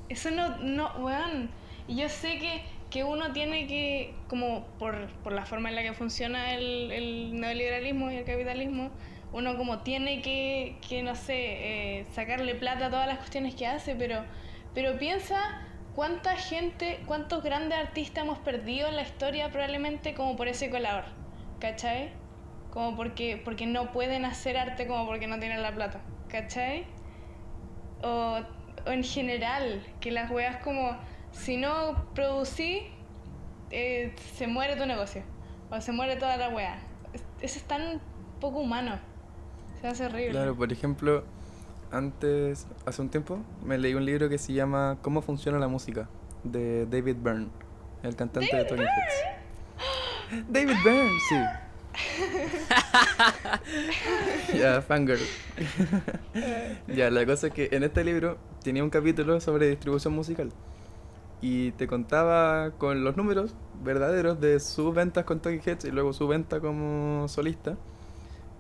[0.10, 1.50] Eso no, no, weón.
[1.88, 5.84] Y yo sé que, que uno tiene que, como por, por la forma en la
[5.84, 8.92] que funciona el, el neoliberalismo y el capitalismo,
[9.34, 13.68] uno como tiene que, que no sé, eh, sacarle plata a todas las cuestiones que
[13.68, 14.24] hace, pero,
[14.74, 15.62] pero piensa
[15.96, 21.06] cuánta gente, cuántos grandes artistas hemos perdido en la historia probablemente como por ese colador,
[21.60, 22.10] ¿cachai?
[22.72, 26.86] como porque, porque no pueden hacer arte como porque no tienen la plata, ¿cachai?
[28.04, 28.42] O,
[28.86, 30.98] o en general, que las weas como,
[31.32, 32.82] si no producí,
[33.72, 35.24] eh, se muere tu negocio,
[35.72, 36.82] o se muere toda la wea.
[37.14, 38.02] Es- Eso es tan
[38.42, 39.00] poco humano,
[39.80, 40.32] se hace horrible.
[40.32, 41.24] Claro, por ejemplo,
[41.92, 46.10] antes, hace un tiempo, me leí un libro que se llama Cómo funciona la música,
[46.44, 47.48] de David Byrne,
[48.04, 50.46] el cantante de Talking Heads.
[50.50, 51.36] David Byrne, sí.
[54.58, 55.22] ya, fangirl.
[56.88, 60.52] ya, la cosa es que en este libro tenía un capítulo sobre distribución musical.
[61.42, 66.14] Y te contaba con los números verdaderos de sus ventas con Talking Heads y luego
[66.14, 67.78] su venta como solista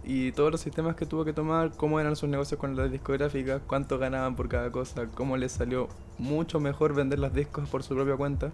[0.07, 3.59] y todos los sistemas que tuvo que tomar, cómo eran sus negocios con las discográficas,
[3.65, 5.89] cuánto ganaban por cada cosa, cómo les salió
[6.19, 8.51] mucho mejor vender los discos por su propia cuenta.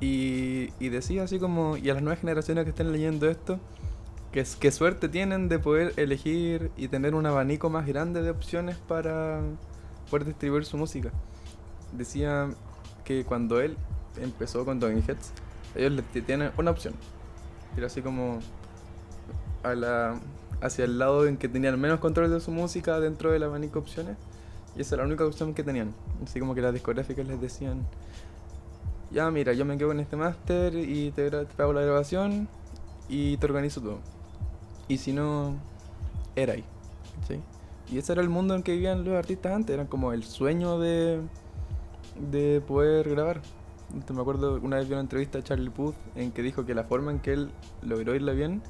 [0.00, 3.58] Y, y decía así como, y a las nuevas generaciones que estén leyendo esto,
[4.30, 8.76] que, qué suerte tienen de poder elegir y tener un abanico más grande de opciones
[8.76, 9.40] para
[10.10, 11.10] poder distribuir su música.
[11.92, 12.50] Decía
[13.04, 13.76] que cuando él
[14.20, 15.32] empezó con Talking Heads,
[15.74, 16.94] ellos le tienen una opción.
[17.76, 18.38] Era así como
[19.70, 20.20] a la,
[20.60, 23.80] hacia el lado en que tenían menos control de su música dentro del abanico de
[23.80, 24.16] opciones.
[24.76, 25.94] Y esa era la única opción que tenían.
[26.24, 27.86] Así como que las discográficas les decían,
[29.10, 32.48] ya mira, yo me quedo con este máster y te, te pago la grabación
[33.08, 33.98] y te organizo todo.
[34.88, 35.56] Y si no,
[36.36, 36.64] era ahí.
[37.20, 37.40] ¿cachai?
[37.90, 40.78] Y ese era el mundo en que vivían los artistas antes, eran como el sueño
[40.78, 41.20] de,
[42.30, 43.40] de poder grabar.
[43.88, 46.74] Entonces, me acuerdo una vez vi una entrevista a Charlie Puth en que dijo que
[46.74, 47.50] la forma en que él
[47.82, 48.62] logró irla bien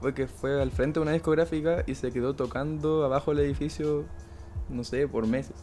[0.00, 4.04] fue que fue al frente de una discográfica y se quedó tocando abajo del edificio,
[4.68, 5.56] no sé, por meses.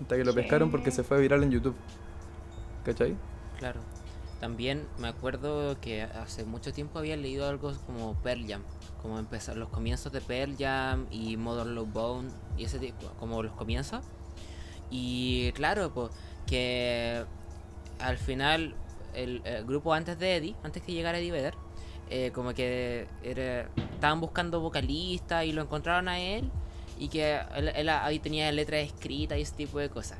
[0.00, 1.76] Hasta que lo pescaron porque se fue viral en YouTube.
[2.84, 3.16] ¿Cachai?
[3.58, 3.80] Claro.
[4.40, 8.62] También me acuerdo que hace mucho tiempo había leído algo como Pearl Jam,
[9.00, 13.44] como empezar los comienzos de Pearl Jam y Modern Love Bone y ese tipo, como
[13.44, 14.04] los comienzos.
[14.90, 16.10] Y claro, pues
[16.46, 17.24] que
[18.00, 18.74] al final
[19.14, 21.54] el, el grupo antes de Eddie, antes que llegara Eddie Vedder,
[22.14, 26.50] eh, como que era- estaban buscando vocalistas y lo encontraron a él
[26.98, 30.18] y que él, ahí tenía letras escritas y ese tipo de cosas.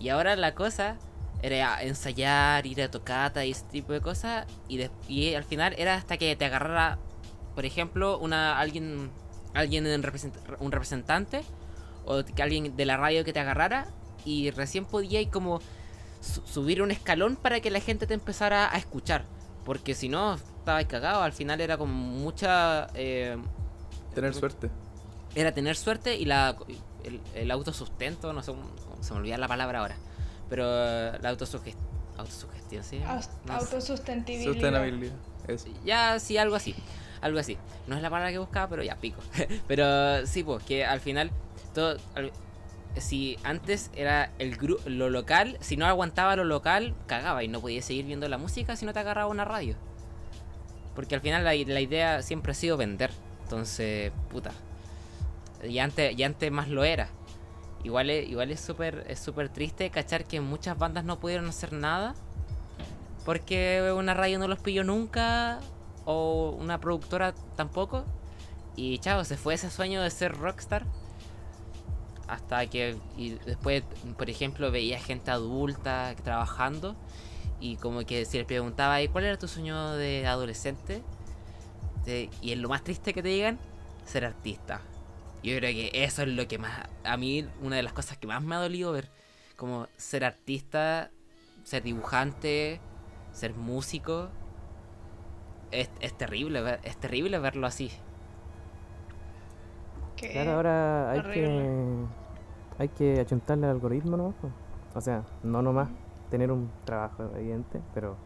[0.00, 0.96] Y ahora la cosa
[1.42, 5.94] era ensayar, ir a tocata y ese tipo de cosas y, y al final era
[5.94, 6.98] hasta que te agarrara,
[7.54, 9.10] por ejemplo, una alguien
[9.52, 10.02] alguien en
[10.60, 11.42] un representante
[12.04, 13.86] o que alguien de la radio que te agarrara
[14.24, 15.60] y recién podía ir como
[16.20, 19.24] su- subir un escalón para que la gente te empezara a escuchar.
[19.66, 21.20] Porque si no, estaba cagado.
[21.22, 22.86] Al final era como mucha.
[22.94, 23.36] eh,
[24.14, 24.70] Tener suerte.
[25.34, 26.56] era tener suerte y la
[27.04, 28.70] el, el autosustento, no sé, cómo-
[29.02, 29.96] se me olvida la palabra ahora.
[30.48, 31.84] Pero eh, la autosugestión.
[32.16, 33.00] Autosugestión, ¿sí?
[33.44, 33.52] No.
[33.54, 34.52] Autosustentabilidad.
[34.54, 35.14] Sostenibilidad.
[35.48, 35.66] Eso.
[35.84, 36.74] Ya, sí, algo así.
[37.20, 37.58] Algo así.
[37.86, 39.20] No es la palabra que buscaba, pero ya, pico.
[39.68, 41.30] pero sí, pues, que al final,
[41.74, 41.96] todo.
[42.98, 47.60] Si antes era el gru- lo local, si no aguantaba lo local, cagaba y no
[47.60, 49.76] podías seguir viendo la música si no te agarraba una radio.
[50.94, 53.10] Porque al final la, idea siempre ha sido vender.
[53.42, 54.52] Entonces, puta.
[55.62, 57.08] Y antes, y antes más lo era.
[57.84, 62.16] Igual es igual es súper es triste cachar que muchas bandas no pudieron hacer nada
[63.26, 65.58] porque una radio no los pilló nunca
[66.04, 68.04] o una productora tampoco.
[68.76, 70.84] Y chao, se fue ese sueño de ser rockstar.
[72.28, 73.84] Hasta que y después,
[74.16, 76.96] por ejemplo, veía gente adulta trabajando
[77.60, 81.02] y como que si les preguntaba, "¿Y ¿cuál era tu sueño de adolescente?
[82.04, 83.58] Te- y es lo más triste que te digan,
[84.04, 84.80] ser artista.
[85.42, 88.26] Yo creo que eso es lo que más, a mí, una de las cosas que
[88.26, 89.08] más me ha dolido ver,
[89.56, 91.10] como ser artista,
[91.64, 92.80] ser dibujante,
[93.32, 94.28] ser músico.
[95.70, 97.90] Es, es terrible, es terrible verlo así.
[100.16, 102.04] Que- Claro, ahora hay que,
[102.78, 104.34] hay que achuntarle al algoritmo nomás.
[104.36, 104.48] po.
[104.94, 105.88] O sea, no nomás
[106.30, 108.16] tener un trabajo evidente, pero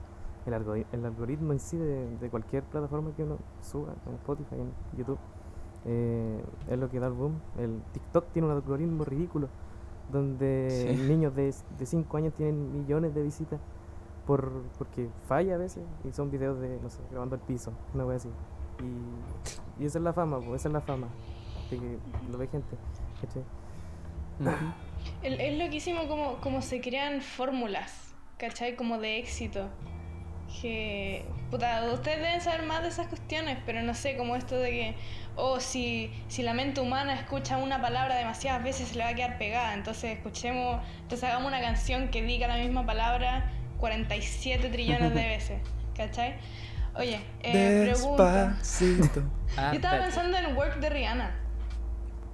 [0.47, 4.55] el, algori- el algoritmo en sí de, de cualquier plataforma que uno suba, en Spotify,
[4.55, 5.19] en YouTube,
[5.85, 7.35] eh, es lo que da el boom.
[7.59, 9.49] El TikTok tiene un algoritmo ridículo,
[10.13, 11.03] donde Sí.
[11.09, 11.53] niños de
[11.85, 13.61] 5 años tienen millones de visitas
[14.27, 18.05] por porque falla a veces y son videos de, no sé, grabando el piso, una
[18.07, 18.29] wea así.
[19.79, 21.09] Y, y esa es la fama, pues, esa es la fama,
[21.71, 21.99] de que
[22.31, 22.77] lo ve gente.
[23.21, 23.43] ¿cachai?
[25.23, 28.75] El- es loquísimo como, como se crean fórmulas, ¿cachai?
[28.77, 29.69] Como de éxito.
[30.61, 34.71] Que, puta, ustedes deben saber más de esas cuestiones, pero no sé, como esto de
[34.71, 34.95] que,
[35.37, 39.15] oh, si, si la mente humana escucha una palabra demasiadas veces se le va a
[39.15, 45.15] quedar pegada, entonces escuchemos, entonces hagamos una canción que diga la misma palabra 47 trillones
[45.15, 45.63] de veces,
[45.97, 46.35] ¿cachai?
[46.97, 47.53] Oye, eh,
[47.95, 48.57] pregunta.
[49.57, 51.31] Ah, Yo estaba pensando en Work de Rihanna.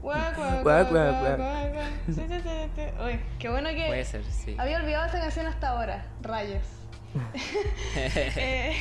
[0.07, 0.91] Guac, guac, guac.
[0.91, 1.91] guac, guac.
[2.07, 2.83] Sí, sí, sí, sí.
[3.03, 4.55] Oye, qué bueno que Puede ser, sí.
[4.57, 6.07] había olvidado esta canción hasta ahora.
[6.23, 6.63] Rayos.
[8.37, 8.75] Eh,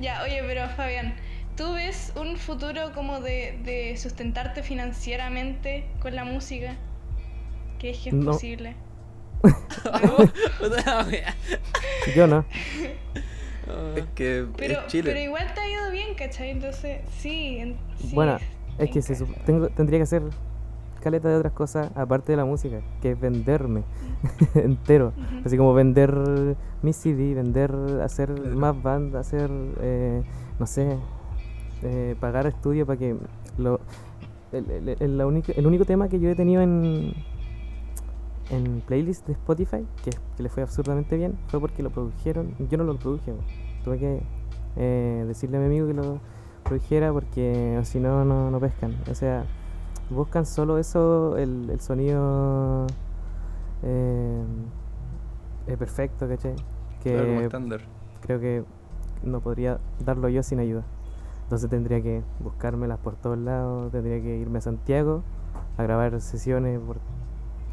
[0.00, 1.14] ya, oye, pero Fabián,
[1.56, 6.74] ¿tú ves un futuro como de, de sustentarte financieramente con la música?
[7.78, 8.32] ¿Qué es que es No.
[8.32, 8.74] posible?
[12.14, 12.44] Yo no.
[13.96, 15.10] Es que Pero, es Chile.
[15.10, 16.50] pero igual te ha ido bien, ¿cachai?
[16.50, 17.58] Entonces, sí.
[17.58, 18.38] en- sí, Bueno,
[18.78, 20.22] es que se, tengo, tendría que hacer
[21.06, 23.84] caleta de otras cosas aparte de la música, que es venderme
[24.54, 25.12] entero.
[25.44, 26.12] Así como vender
[26.82, 28.56] mi CD, vender, hacer Claro.
[28.58, 29.48] más bandas, hacer,
[29.80, 30.22] eh,
[30.58, 30.96] no sé,
[31.84, 33.16] eh, pagar estudio para que
[33.58, 33.78] lo...
[34.52, 37.12] El, el- el- la única- el único tema que yo he tenido en,
[38.50, 42.54] en playlist de Spotify, que, que le fue absurdamente bien, fue porque lo produjeron.
[42.70, 43.32] Yo no lo produje,
[43.84, 44.20] tuve que
[44.76, 46.20] eh, decirle a mi amigo que lo
[46.64, 48.94] produjera porque si no, no, no pescan.
[49.10, 49.44] O sea,
[50.10, 52.86] buscan solo eso, el, el sonido
[53.82, 54.42] eh,
[55.66, 56.54] eh, perfecto, ¿cachai?
[57.02, 57.80] Que Claro, como estándar.
[58.22, 58.64] creo que
[59.22, 60.84] no podría darlo yo sin ayuda.
[61.44, 65.22] Entonces tendría que buscármelas por todos lados, tendría que irme a Santiago
[65.78, 66.96] a grabar sesiones por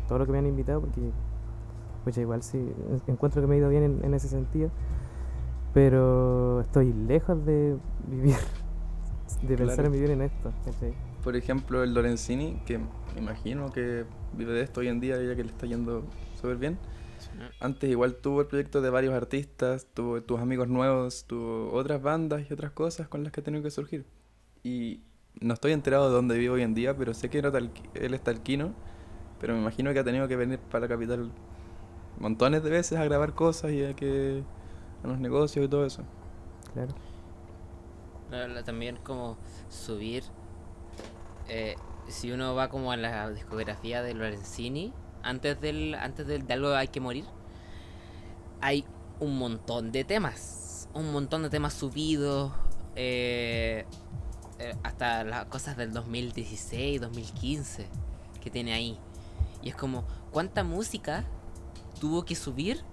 [0.08, 1.02] todo lo que me han invitado, porque
[2.04, 4.70] pues igual sí, en- encuentro que me ha ido bien en, en ese sentido,
[5.74, 8.36] pero estoy lejos de vivir,
[9.42, 10.52] de pensar en vivir en esto.
[10.66, 10.94] ¿cachai?
[11.24, 12.86] Por ejemplo, el Lorenzini, que me
[13.18, 16.04] imagino que vive de esto hoy en día, ya que le está yendo
[16.36, 16.78] súper bien.
[17.60, 22.44] Antes igual tuvo el proyecto de varios artistas, tuvo tus amigos nuevos, tuvo otras bandas
[22.50, 24.06] y otras cosas con las que ha tenido que surgir.
[24.64, 25.00] Y
[25.40, 28.22] no estoy enterado de dónde vive hoy en día, pero sé que era él es
[28.22, 28.74] talquino,
[29.40, 31.32] pero me imagino que ha tenido que venir para la capital
[32.20, 34.44] montones de veces a grabar cosas y a que
[35.04, 36.04] a los negocios y todo eso.
[36.74, 36.94] Claro.
[38.30, 39.38] La- la- También como
[39.70, 40.24] subir.
[41.48, 41.76] Eh,
[42.08, 46.76] si uno va como a la discografía de Lorenzini, antes del antes del, de algo
[46.76, 47.26] hay que morir,
[48.62, 48.86] hay
[49.20, 50.90] un montón de temas.
[50.94, 52.52] Un montón de temas subidos.
[52.96, 53.86] eh,
[54.60, 57.88] eh, hasta las cosas del 2016, 2015
[58.42, 58.98] que tiene ahí.
[59.62, 61.26] Y es como, ¿cuánta música
[62.00, 62.84] tuvo que subir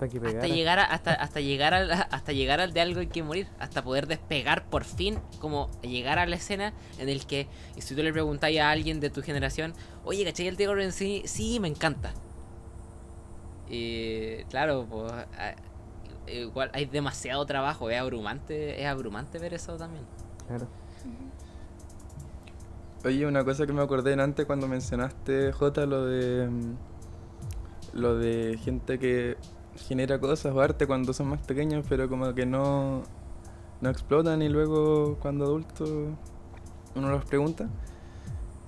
[0.00, 3.48] hasta llegar a, hasta, hasta llegar al hasta llegar al de algo hay que morir
[3.58, 7.94] hasta poder despegar por fin como llegar a la escena en el que y si
[7.94, 9.72] tú le preguntáis a alguien de tu generación
[10.04, 12.12] oye ¿cachai el Diego sí sí me encanta
[13.68, 15.54] y claro pues a-
[16.30, 20.04] igual hay demasiado trabajo es abrumante es abrumante ver eso también
[20.46, 20.68] Claro.
[23.04, 26.48] Oye, una cosa que me acordé en antes cuando mencionaste, J, lo de.
[26.48, 26.76] mm,
[27.94, 29.36] Lo de gente que
[29.76, 33.02] genera cosas o arte cuando son más pequeños, pero como que no.
[33.80, 35.90] No explotan y luego cuando adultos
[36.94, 37.68] uno los pregunta.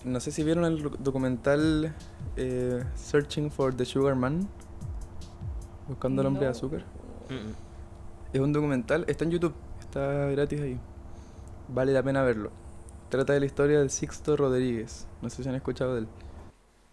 [0.05, 1.94] No sé si vieron el doc- documental
[2.37, 4.47] eh, Searching for the Sugar Man.
[5.88, 6.53] Buscando al hombre de No.
[6.53, 6.85] azúcar.
[7.31, 7.53] Mm,
[8.35, 10.79] Es un documental, está en YouTube, está gratis ahí.
[11.68, 12.51] Vale la pena verlo.
[13.09, 15.07] Trata de la historia del Sixto Rodríguez.
[15.23, 16.09] No sé si han escuchado de él.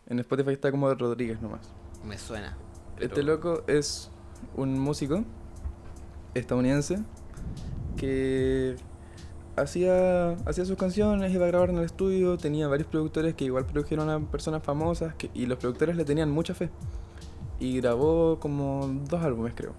[0.07, 1.61] En Spotify está como Rodríguez nomás.
[2.05, 2.55] me suena
[2.99, 4.09] Este loco es
[4.55, 5.23] un músico
[6.33, 6.99] estadounidense
[7.97, 8.75] que
[9.55, 13.65] hacía, hacía sus canciones, iba a grabar en el estudio, tenía varios productores que igual
[13.65, 16.69] produjeron a personas famosas que- y los productores le tenían mucha fe.
[17.59, 19.73] Y grabó como dos álbumes creo.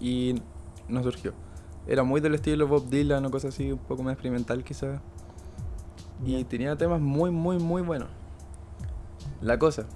[0.00, 0.40] Y
[0.88, 1.32] no surgió.
[1.86, 5.00] Era muy del estilo Bob Dylan o cosas así, un poco más experimental quizás.
[6.24, 8.08] Y tenía temas muy, muy, muy buenos.
[9.40, 9.86] La cosa,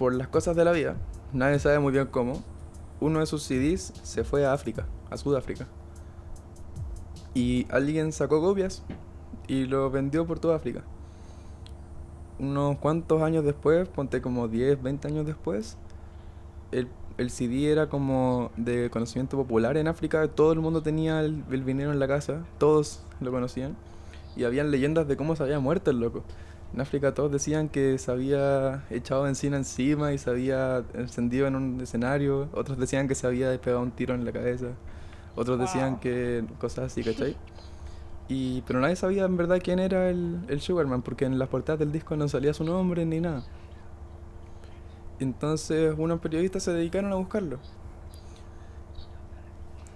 [0.00, 0.96] por las cosas de la vida,
[1.34, 2.42] nadie sabe muy bien cómo,
[3.00, 5.66] uno de sus CDs se fue a África, a Sudáfrica.
[7.34, 8.82] Y alguien sacó copias
[9.46, 10.84] y lo vendió por toda África.
[12.38, 15.76] Unos cuantos años después, ponte como 10, 20 años después,
[16.72, 21.44] el, el CD era como de conocimiento popular en África, todo el mundo tenía el,
[21.50, 23.76] el vinilo en la casa, todos lo conocían,
[24.34, 26.24] y habían leyendas de cómo se había muerto el loco.
[26.72, 31.56] En África todos decían que se había echado benzina encima y se había encendido en
[31.56, 34.68] un escenario, otros decían que se había despegado un tiro en la cabeza,
[35.34, 37.36] otros decían que cosas así, ¿cachai?
[38.32, 41.80] Y, pero nadie sabía en verdad quién era el, el Sugarman, porque en las portadas
[41.80, 43.42] del disco no salía su nombre ni nada.
[45.18, 47.58] Entonces unos periodistas se dedicaron a buscarlo.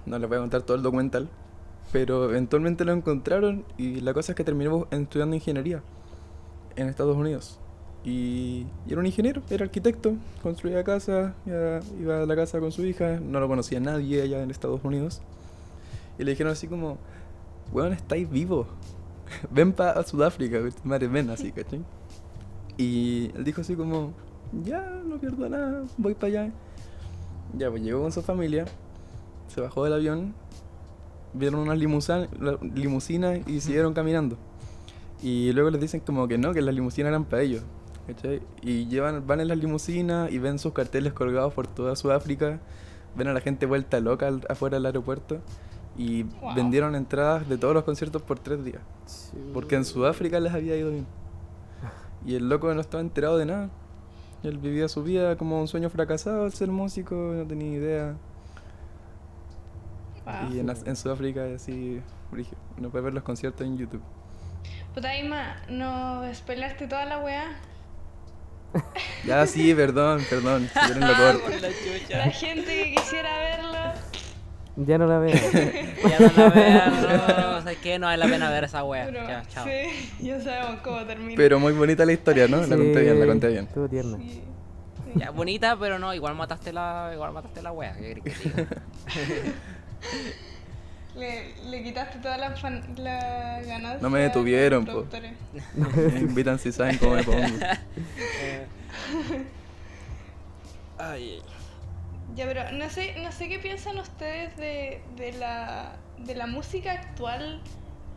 [0.05, 1.29] No les voy a contar todo el documental,
[1.93, 5.81] pero eventualmente lo encontraron y la cosa es que terminó estudiando ingeniería
[6.77, 7.59] en Estados Unidos.
[8.05, 12.85] Y, y era un ingeniero, era arquitecto, construía casa, iba, a la casa con su
[12.85, 15.22] hija, no lo conocía nadie allá en Estados Unidos.
[16.18, 16.99] Y le dijeron así como,
[17.72, 18.66] weón, estáis vivos.
[19.51, 21.83] ven para Sudáfrica, madre, ven así, ¿cachai?
[22.77, 24.12] Y él dijo así como,
[24.64, 26.53] ya, no pierdo nada, voy para allá.
[27.57, 28.66] Ya, pues llegó con su familia,
[29.49, 30.35] se bajó del avión,
[31.33, 34.37] vieron unas limusinas y siguieron caminando.
[35.23, 37.62] Y luego les dicen como que no, que las limusinas eran para ellos.
[38.07, 38.43] ¿cachai?
[38.61, 42.61] Y llevan, van en las limusinas y ven sus carteles colgados por toda Sudáfrica,
[43.17, 45.39] ven a la gente vuelta loca al- afuera del aeropuerto
[45.97, 46.55] y Wow.
[46.55, 48.83] vendieron entradas de todos los conciertos por tres días.
[49.55, 51.07] Porque en Sudáfrica les había ido bien.
[52.27, 53.71] Y el loco no estaba enterado de nada.
[54.43, 58.17] Él vivía su vida como un sueño fracasado al ser músico, no tenía idea.
[60.27, 60.53] Wow.
[60.55, 62.01] Y en, en Sudáfrica es así,
[62.31, 62.57] brígido.
[62.79, 64.03] no puede ver los conciertos en YouTube.
[64.95, 67.47] Puta Ima, no spoilaste toda la weá.
[69.26, 71.49] Ya sí, perdón, perdón, si lo corto.
[72.11, 72.18] La.
[72.26, 73.78] La gente que quisiera verlo.
[74.76, 75.34] Ya no la veo.
[76.09, 77.99] Ya no la vean, no, ¿sabes qué?
[77.99, 79.07] No vale la pena ver esa wea.
[79.07, 79.64] Pero, Ya, chao.
[79.64, 81.36] sí, ya sabemos cómo termina.
[81.36, 82.59] Pero muy bonita la historia, ¿no?
[82.59, 83.64] La conté bien, la conté bien.
[83.64, 84.18] Estuvo tierna.
[84.18, 84.42] Sí.
[85.14, 87.95] Ya, bonita, pero no, igual mataste la, igual mataste la wea.
[87.97, 88.66] ¿Qué querés que?
[91.17, 94.03] Le, le quitaste todas las fan- la ganancias.
[94.03, 95.07] No me detuvieron, po.
[96.11, 97.39] Me invitan si saben cómo me pongo.
[100.99, 101.43] Ay, ay.
[102.37, 106.93] Ya, pero no sé, no sé qué piensan ustedes de, de, la, de la música
[106.93, 107.61] actual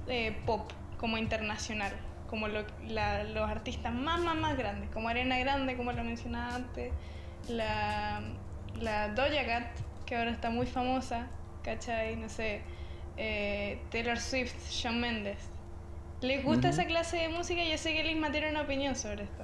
[0.07, 1.91] eh, pop como internacional.
[2.29, 4.89] Como lo- la- los artistas más, más, más grandes.
[4.91, 6.91] Como Arena Grande, como lo mencionaba antes.
[7.49, 8.21] La,
[8.81, 9.67] la Doja Cat,
[10.05, 11.27] que ahora está muy famosa.
[11.63, 12.15] ¿Cachai?
[12.15, 12.61] No sé.
[13.17, 15.37] Eh, Taylor Swift, Shawn Mendes.
[16.21, 17.63] ¿Les gusta esa clase de música?
[17.63, 19.43] Yo sé que Lisma tiene una opinión sobre esto.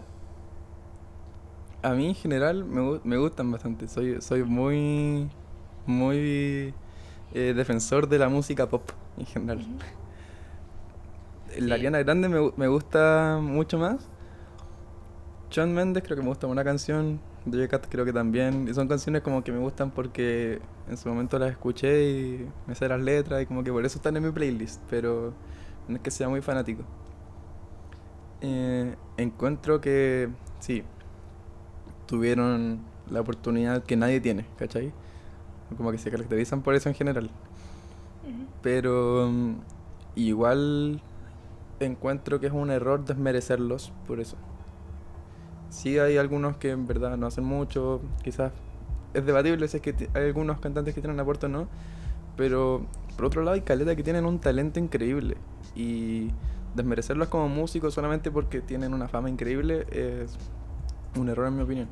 [1.83, 3.87] A mí en general me, me gustan bastante.
[3.87, 5.29] Soy, soy muy,
[5.85, 6.73] muy
[7.33, 9.65] eh, defensor de la música pop en general.
[11.59, 11.71] La Sí.
[11.71, 14.09] Ariana Grande me, me gusta mucho más.
[15.51, 17.19] Shawn Mendes creo que me gusta una canción.
[17.45, 18.67] Doja Cat creo que también.
[18.67, 22.75] Y son canciones como que me gustan porque en su momento las escuché y me
[22.75, 24.81] sé las letras y como que por eso están en mi playlist.
[24.89, 25.33] Pero
[25.87, 26.83] no es que sea muy fanático.
[28.41, 30.29] Eh, encuentro que
[30.59, 30.83] sí,
[32.05, 34.93] tuvieron la oportunidad que nadie tiene, ¿cachai?
[35.77, 37.29] Como que se caracterizan por eso en general.
[38.61, 39.55] Pero mm,
[40.15, 41.01] igual
[41.79, 44.37] encuentro que es un error desmerecerlos por eso.
[45.73, 48.51] Sí hay algunos que en verdad no hacen mucho, quizás
[49.15, 51.67] es debatible si es que hay algunos cantantes que tienen aporte o no,
[52.37, 52.85] pero
[53.17, 55.35] por otro lado hay caleta que tienen un talento increíble
[55.75, 56.29] y
[56.75, 60.37] desmerecerlos como músicos solamente porque tienen una fama increíble es
[61.19, 61.87] un error en mi opinión.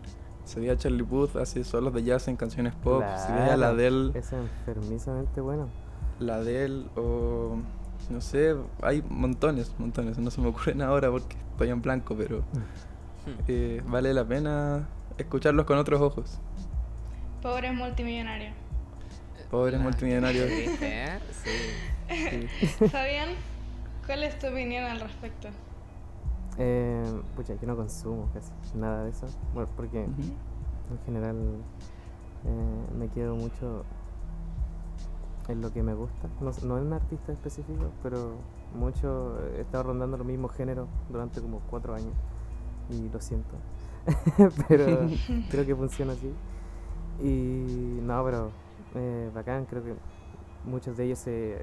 [0.46, 3.74] Se veía Charlie Puth hace solos de jazz en canciones pop, se veía la Claro,
[3.74, 5.70] Adele Es enfermizamente bueno.
[6.20, 7.56] la de él o
[8.12, 12.44] no sé, hay montones, montones, no se me ocurren ahora porque estoy en blanco, pero
[13.48, 16.40] eh, vale la pena escucharlos con otros ojos.
[17.42, 18.54] Pobres multimillonarios.
[19.50, 20.46] Pobres multimillonarios.
[20.48, 21.20] triste, ¿eh?
[21.44, 22.48] Sí.
[22.70, 22.88] Sí.
[22.90, 23.30] Fabián,
[24.06, 25.50] ¿cuál es tu opinión al respecto?
[26.58, 29.28] Eh, pucha, yo no consumo casi nada de eso.
[29.54, 31.38] Bueno, porque en general
[32.46, 33.86] eh, me quedo mucho
[35.48, 36.28] en lo que me gusta.
[36.40, 38.36] No, no en un artista específico, pero
[38.76, 42.14] mucho he estado rondando los mismos géneros durante como cuatro años.
[42.92, 43.56] Y lo siento.
[44.68, 45.08] pero
[45.50, 46.32] creo que funciona así.
[47.22, 48.50] Y no, pero
[48.96, 49.94] eh, bacán, creo que
[50.66, 51.58] muchos de ellos se,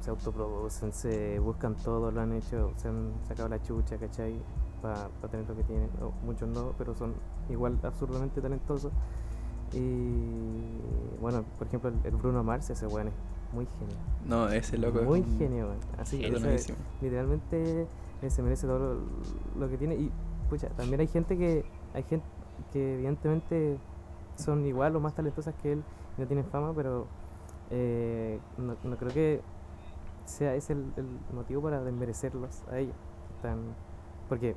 [0.00, 4.34] se autoproducen, se buscan todo, lo han hecho, se han sacado la chucha, ¿cachai?
[4.82, 5.90] Para tener lo que tienen.
[6.02, 7.14] O muchos no, pero son
[7.50, 8.92] igual absurdamente talentosos.
[9.74, 13.14] Y bueno, por ejemplo, el, el Bruno Mars, ese weón es
[13.52, 13.96] muy genio.
[14.26, 15.68] No, ese loco Muy es un- genio.
[15.98, 16.78] Así, buenísimo.
[17.00, 17.86] literalmente
[18.22, 19.00] eh, se merece todo lo,
[19.60, 20.10] lo que tiene y
[20.48, 22.26] pucha, también hay gente que hay gente
[22.72, 23.78] que evidentemente
[24.36, 25.82] son igual o más talentosas que él
[26.16, 27.06] y no tienen fama pero
[27.70, 29.40] eh, no, no creo que
[30.24, 32.96] sea ese el, el motivo para desmerecerlos a ellos.
[33.36, 33.58] Están
[34.28, 34.56] porque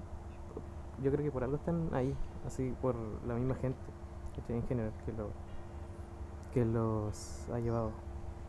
[1.04, 2.14] yo creo que por algo están ahí
[2.46, 2.96] así por
[3.28, 3.78] la misma gente
[4.48, 5.30] en general que lo
[6.54, 7.92] que los ha llevado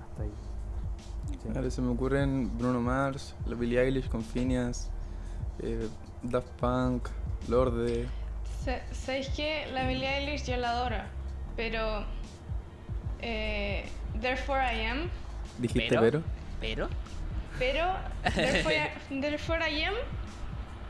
[0.00, 1.70] hasta ahí.
[1.70, 4.90] Se me ocurren Bruno Mars, la Billie Eilish con Phineas,
[5.58, 5.88] eh,
[6.22, 7.08] Daft Punk,
[7.48, 8.06] Lorde.
[8.64, 10.96] Sa- ¿Sabéis que la Billie Eilish yo la adoro?
[11.56, 12.04] Pero.
[13.22, 13.84] Eh,
[14.20, 15.10] Therefore I Am.
[15.58, 16.22] ¿Dijiste Pero- pero?
[16.60, 16.88] Pero,
[17.58, 17.86] Pero.
[18.34, 19.94] Therefore, I- Therefore I Am.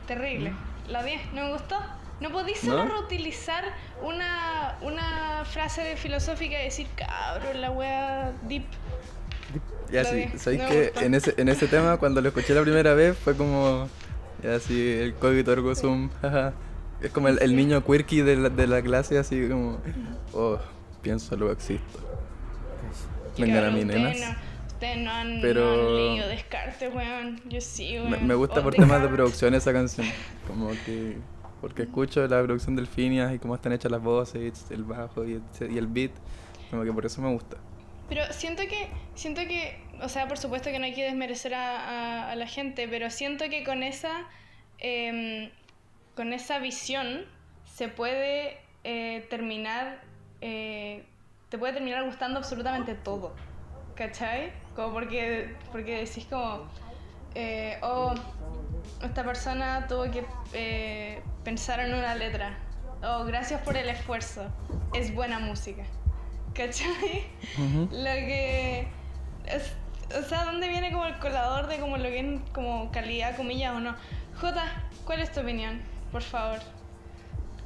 [0.07, 0.53] Terrible.
[0.89, 1.77] La odié, no me gustó.
[2.19, 3.63] No podéis solo reutilizar
[4.03, 8.63] una, una frase filosófica y decir, cabrón, la wea deep.
[9.91, 13.17] Ya sí, sabéis que en ese, en ese tema, cuando lo escuché la primera vez,
[13.17, 13.89] fue como.
[14.43, 16.09] Ya sí, el cogito ergo sum,
[17.01, 19.79] Es como el, niño quirky de la, de la clase, así como.
[20.33, 20.57] Oh,
[21.01, 21.99] pienso, luego existo.
[23.37, 24.37] Vengan a mi nenas.
[24.67, 25.95] ustedes no han, Pero...
[25.95, 27.39] leído Descartes, weón.
[27.45, 28.27] Yo sí, weón.
[28.27, 30.07] Me, gusta por temas de producción esa canción.
[30.47, 31.17] Como que.
[31.61, 35.33] Porque escucho la producción del Phineas y cómo están hechas las voces, el bajo y
[35.33, 36.11] el, y el beat.
[36.71, 37.57] Como que por eso me gusta.
[38.11, 42.35] Pero siento que, siento que, o sea, por supuesto que no hay que desmerecer a,
[42.35, 44.27] la gente, pero siento que con esa,
[44.79, 45.49] em,
[46.13, 47.25] con esa visión
[47.63, 50.01] se puede eh, terminar,
[50.41, 51.05] eh,
[51.47, 53.33] te puede terminar gustando absolutamente todo,
[53.95, 54.51] ¿cachai?
[54.75, 56.67] Como porque, porque decís como,
[57.33, 58.13] eh, oh,
[59.03, 62.59] esta persona tuvo que pensar en una letra,
[63.03, 64.51] oh, gracias por el esfuerzo,
[64.93, 65.85] es buena música.
[66.53, 67.23] ¿Cachai?
[67.57, 68.87] Lo que.
[70.17, 73.75] o sea, ¿dónde viene como el colador de como lo que es como calidad, comillas
[73.75, 73.95] o no?
[74.39, 74.65] Jota,
[75.05, 75.81] ¿cuál es tu opinión?
[76.11, 76.59] Por favor.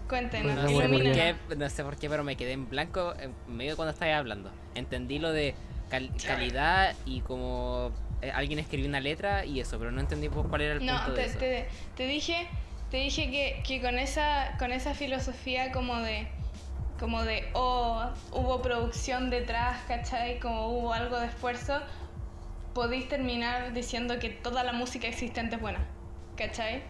[0.08, 0.56] Cuéntenos.
[0.56, 3.76] No, sé por qué, no sé por qué, pero me quedé en blanco en medio
[3.76, 4.52] cuando estabas hablando.
[4.76, 5.56] Entendí lo de
[5.90, 10.74] calidad y como eh, alguien escribió una letra y eso, pero no entendí cuál era
[10.74, 11.40] el punto te, de eso.
[11.40, 12.48] Te, te dije,
[12.92, 16.28] te dije que, que con esa con esa filosofía como de
[17.00, 20.40] como de, oh, hubo producción detrás, ¿cachai?
[20.40, 21.80] Como hubo algo de esfuerzo,
[22.74, 25.80] podéis terminar diciendo que toda la música existente es buena,
[26.36, 26.84] ¿cachai?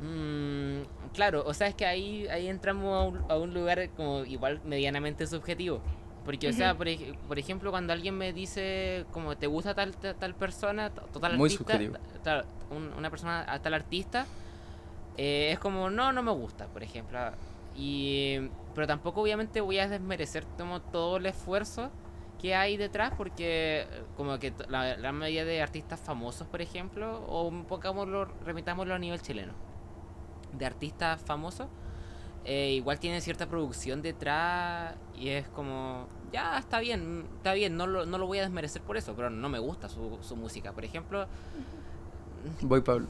[0.00, 5.26] Mm, claro, o sea, es que ahí, ahí entramos a un, lugar como igual medianamente
[5.26, 5.80] subjetivo.
[6.24, 10.90] Porque, o sea, por, ejemplo, cuando alguien me dice como te gusta tal, tal, persona,
[10.90, 11.96] tal Muy artista, subjetivo.
[12.22, 12.44] Tal,
[12.96, 14.26] una persona, tal artista,
[15.16, 17.18] eh, es como, no, no me gusta, por ejemplo.
[17.74, 21.90] Y, pero tampoco obviamente voy a desmerecer como todo el esfuerzo
[22.40, 27.50] que hay detrás porque como que la, la mayoría de artistas famosos por ejemplo o
[27.68, 29.52] pongámoslo remitámoslo a nivel chileno
[30.52, 31.68] de artistas famosos
[32.44, 37.86] eh, igual tienen cierta producción detrás y es como ya está bien está bien no
[37.86, 40.72] lo, no lo voy a desmerecer por eso pero no me gusta su, su música.
[40.72, 41.26] Por ejemplo
[42.62, 43.08] voy Pablo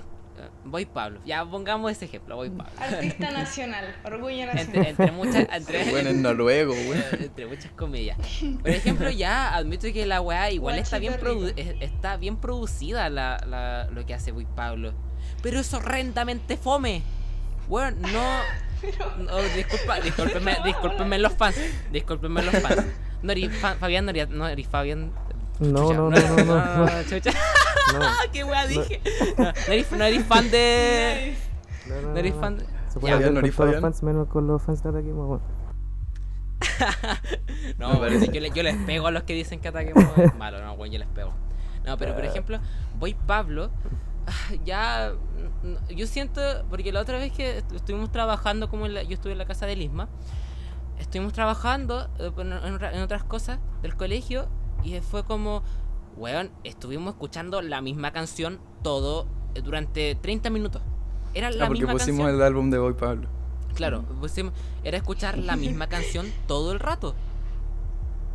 [0.64, 1.20] Voy Pablo.
[1.24, 2.72] Ya pongamos ese ejemplo, voy Pablo.
[2.78, 4.86] Artista nacional, orgullo nacional.
[4.86, 5.46] Entre, muchas.
[5.52, 6.74] Entre, bueno, en noruego,
[7.12, 8.18] Entre muchas comillas.
[8.60, 11.14] Por ejemplo, ya admito que la weá igual está bien,
[11.80, 14.92] está bien producida la, la, lo que hace Voy Pablo.
[15.42, 17.02] Pero es horrendamente fome.
[17.68, 19.22] Bueno, no.
[19.24, 21.56] no disculpa, discúlpenme, discúlpenme los fans.
[21.92, 22.84] Discúlpenme los fans.
[23.22, 25.12] No eres Fabián, no eres, no eres Fabián.
[25.58, 26.86] No, no, no, no, no, no,
[27.92, 29.00] no, ¿Qué wea dije?
[29.38, 31.36] No, eres, fan de.
[31.86, 32.64] No, eres fan de.
[32.88, 35.40] Se puede hablar con todos los fans, menos con los fans de Ataquemos.
[37.78, 40.62] No, pero yo, yo, les pego a los que dicen que Ataquemos es malo.
[40.62, 41.32] No, bueno, yo les pego.
[41.84, 42.58] No, pero por ejemplo,
[42.98, 43.70] voy Pablo.
[44.64, 45.12] Ya.
[45.88, 46.40] Yo siento.
[46.68, 50.08] Porque la otra vez que estuvimos trabajando, como yo estuve en la casa de Lisma,
[50.98, 54.48] estuvimos trabajando eh, en, en otras cosas del colegio
[54.84, 55.62] y fue como
[56.20, 60.82] weón, estuvimos escuchando la misma canción todo eh, durante 30 minutos.
[61.32, 63.28] Era ah, la porque pusimos el álbum de Boy Pablo.
[63.74, 64.52] Claro, pusimos,
[64.84, 67.14] era escuchar la misma canción todo el rato.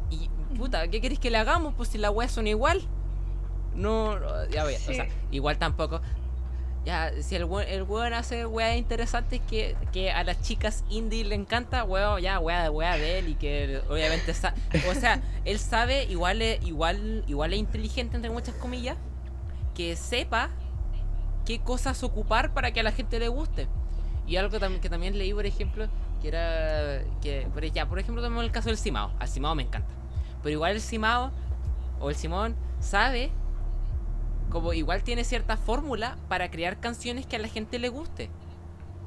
[0.09, 1.75] Y puta, ¿qué queréis que le hagamos?
[1.75, 2.81] Pues si la weá son igual.
[3.75, 4.17] No,
[4.47, 6.01] ya voy, o sea, igual tampoco.
[6.86, 11.33] Ya, si el el weón hace weá interesantes que, que a las chicas indie le
[11.33, 14.33] encanta, weón, ya, weá, weá de él y que obviamente
[14.88, 18.97] O sea, él sabe, igual es, igual, igual es inteligente, entre muchas comillas,
[19.73, 20.51] que sepa
[21.43, 23.67] qué cosas ocupar para que a la gente le guste.
[24.27, 25.88] Y algo que, que también leí, por ejemplo,
[26.21, 27.03] que era.
[27.21, 29.11] que Ya, por ejemplo, tenemos el caso del Simao.
[29.19, 29.89] Al Simao me encanta.
[30.43, 31.31] Pero igual el Simao,
[31.99, 33.31] o el Simón, sabe
[34.49, 38.29] como igual tiene cierta fórmula para crear canciones que a la gente le guste.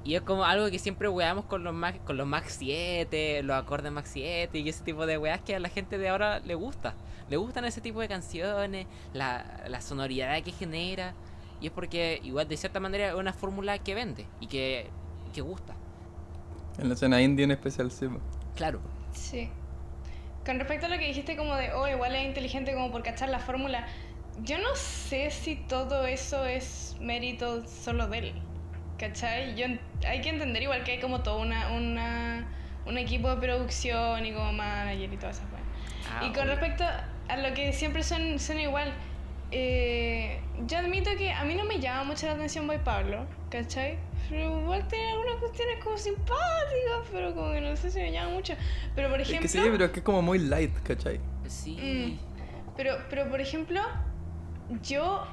[0.05, 3.57] Y es como algo que siempre weamos con los Max, con los Max 7, los
[3.57, 6.55] acordes Max 7 y ese tipo de weas que a la gente de ahora le
[6.55, 6.95] gusta.
[7.29, 11.15] Le gustan ese tipo de canciones, la, la sonoridad que genera.
[11.61, 14.89] Y es porque igual de cierta manera es una fórmula que vende y que,
[15.35, 15.75] que gusta.
[16.79, 18.07] En la escena indie en especial, sí.
[18.55, 18.81] Claro.
[19.13, 19.51] Sí.
[20.47, 23.29] Con respecto a lo que dijiste como de, oh, igual es inteligente como por cachar
[23.29, 23.87] la fórmula,
[24.45, 28.33] yo no sé si todo eso es mérito solo de él.
[28.99, 29.55] ¿Cachai?
[29.57, 29.67] Yo,
[30.07, 32.49] hay que entender igual que hay como todo una, una,
[32.85, 35.65] un equipo de producción y como manager y todas esas cosas.
[36.11, 38.93] Ah, y con respecto a lo que siempre son, son igual,
[39.53, 43.99] eh, yo admito que a mí no me llama mucho la atención Boy Pablo, ¿cachai?
[44.29, 48.31] Pero igual tiene algunas cuestiones como simpáticas, pero como que no sé si me llama
[48.33, 48.55] mucho.
[48.95, 49.43] Pero por Es ejemplo.
[49.43, 51.21] que sí, pero es que es como muy light, ¿cachai?
[51.47, 51.77] Sí.
[51.81, 52.19] Mm,
[52.77, 53.81] pero, pero por ejemplo,
[54.83, 55.27] yo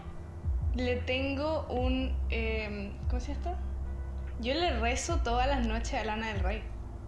[0.75, 2.15] le tengo un.
[2.29, 3.57] em, ¿Cómo se llama esto?
[4.41, 6.63] Yo le rezo todas las noches a Lana del Rey.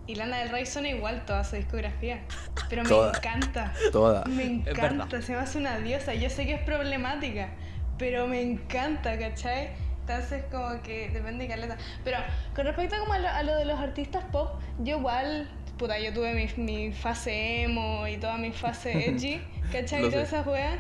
[0.07, 2.21] Y Lana del Rey suena igual toda su discografía.
[2.69, 3.17] Pero me Toda.
[3.17, 3.73] encanta.
[3.91, 4.23] Toda.
[4.25, 6.13] Me encanta, se me hace una diosa.
[6.13, 7.49] Yo sé que es problemática,
[7.97, 9.71] pero me encanta, ¿cachai?
[9.99, 11.77] Entonces como que depende de caleta.
[12.05, 12.19] Pero
[12.55, 16.13] con respecto como a lo, a lo de los artistas pop, yo igual, puta, yo
[16.13, 19.41] tuve mi, mi fase emo y toda mi fase edgy,
[19.73, 20.05] ¿cachai?
[20.05, 20.79] Y todas esas weas.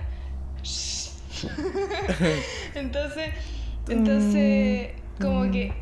[2.75, 3.29] entonces,
[3.89, 5.73] entonces, como que...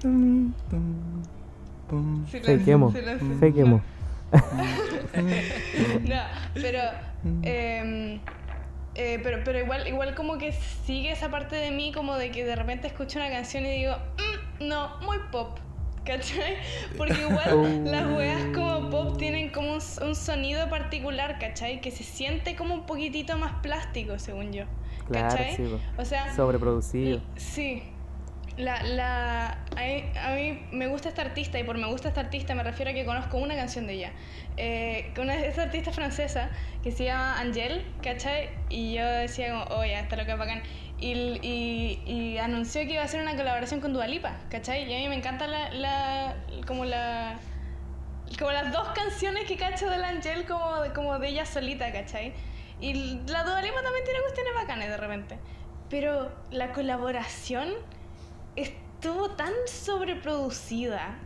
[2.67, 2.91] Emo.
[2.91, 3.37] silencio.
[3.39, 3.81] Fake emo.
[6.07, 6.21] No,
[6.55, 6.79] pero,
[7.43, 8.19] em,
[8.95, 10.51] eh, pero, pero igual, igual como que
[10.85, 13.95] sigue esa parte de mí como de que de repente escucho una canción y digo,
[14.59, 15.59] "Mm, no, muy pop.
[16.05, 16.57] ¿Cachai?
[16.97, 17.89] Porque igual Oh.
[17.89, 21.81] las weas como pop tienen como un, un sonido particular, ¿cachai?
[21.81, 24.65] Que se siente como un poquitito más plástico, según yo.
[25.07, 25.55] Claro, ¿Cachai?
[25.55, 25.77] sí.
[25.97, 27.21] O sea, Sobreproducido.
[27.35, 27.83] Sí.
[28.57, 32.63] La, la, a, mí, me gusta esta artista y por me gusta esta artista me
[32.63, 34.11] refiero a que conozco una canción de ella.
[34.55, 36.49] Eh, una, esta artista francesa
[36.81, 38.49] que se llama Angèle, ¿cachai?
[38.69, 40.63] Y yo decía como, oh ya, está lo que es bacán.
[41.01, 44.89] Y, y, y anunció que iba a hacer una colaboración con Dua Lipa, ¿cachai?
[44.89, 46.35] Y a mí me encanta la, la
[46.65, 47.37] como la...
[48.39, 52.33] Como las dos canciones que cacho de la Angel como, como de ella solita, ¿cachai?
[52.79, 52.93] Y
[53.27, 55.39] la Dua Lipa también tiene cuestiones bacanas de repente.
[55.89, 57.69] Pero la colaboración
[58.55, 61.17] estuvo tan sobreproducida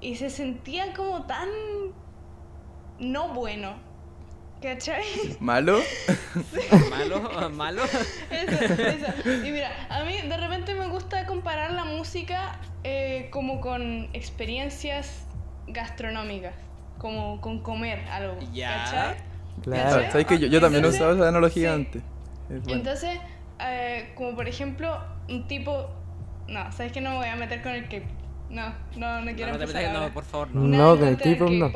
[0.00, 1.48] y se sentía como tan
[2.98, 3.88] no bueno.
[4.60, 5.04] ¿Cachai?
[5.40, 5.80] ¿Malo?
[6.90, 7.82] Malo, malo.
[8.30, 9.30] Eso, eso.
[9.46, 15.26] Y mira, a mí de repente me gusta comparar la música eh, como con experiencias
[15.68, 16.54] gastronómicas,
[16.98, 18.36] como con comer algo.
[18.52, 18.84] Ya.
[18.84, 19.27] ¿Cachai?
[19.60, 20.06] Claro.
[20.06, 20.10] ¿Cachai?
[20.10, 21.74] ¿Sabes que yo, yo también he Entonces, usado esa analogía sí.
[21.74, 22.02] antes?
[22.48, 22.80] Es bueno.
[22.80, 23.18] Entonces,
[23.60, 24.98] eh, como por ejemplo,
[25.28, 25.90] un tipo.
[26.48, 28.08] No, ¿sabes que no me voy a meter con el K-pop?
[28.48, 30.60] No, no, no quiero No, no, te empezar metas- no, por favor, no.
[30.62, 31.72] No, en con el K-pop no.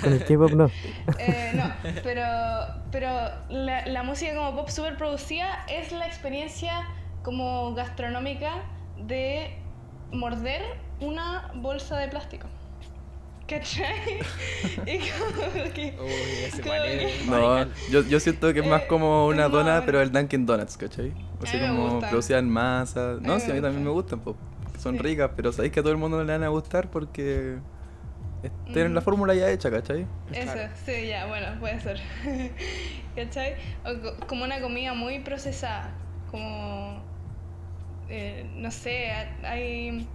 [0.00, 0.70] Con el K-pop no.
[1.18, 1.64] Eh, no,
[2.02, 2.24] pero,
[2.90, 3.10] pero
[3.50, 6.72] la, la música como pop super producida es la experiencia
[7.22, 8.62] como gastronómica
[8.96, 9.50] de
[10.12, 10.62] morder
[11.00, 12.48] una bolsa de plástico.
[13.48, 14.20] ¿Cachai?
[14.86, 15.94] y como que...
[15.98, 19.48] Uy, ese Como es No, yo, yo siento que es más Eh, como una no,
[19.48, 21.14] dona, pero el Dunkin' Donuts, ¿cachai?
[21.40, 23.18] Así A mí me como producida en masa.
[23.20, 24.38] No, mí sí, a mí también me gustan, po,
[24.78, 24.98] son Sí.
[24.98, 27.60] ricas, pero sabéis que a todo el mundo le van a gustar porque
[28.42, 29.02] es- tienen la Mm.
[29.02, 30.08] fórmula ya hecha, ¿cachai?
[30.32, 30.70] Eso, Claro.
[30.84, 32.00] sí, ya, bueno, puede ser.
[33.14, 33.54] ¿Cachai?
[33.84, 35.94] O co- como una comida muy procesada.
[36.30, 37.02] Como.
[38.08, 40.08] eh, no sé, ha- hay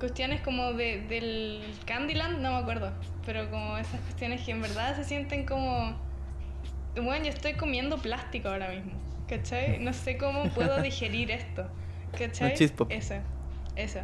[0.00, 2.92] cuestiones como de, del Candyland, no me acuerdo.
[3.24, 5.96] Pero como esas cuestiones que en verdad se sienten como.
[6.96, 8.92] Bueno, yo estoy comiendo plástico ahora mismo.
[9.28, 9.78] ¿Cachai?
[9.78, 11.70] No sé cómo puedo digerir esto.
[12.18, 12.54] ¿Cachai?
[12.88, 13.14] Eso,
[13.76, 14.00] eso.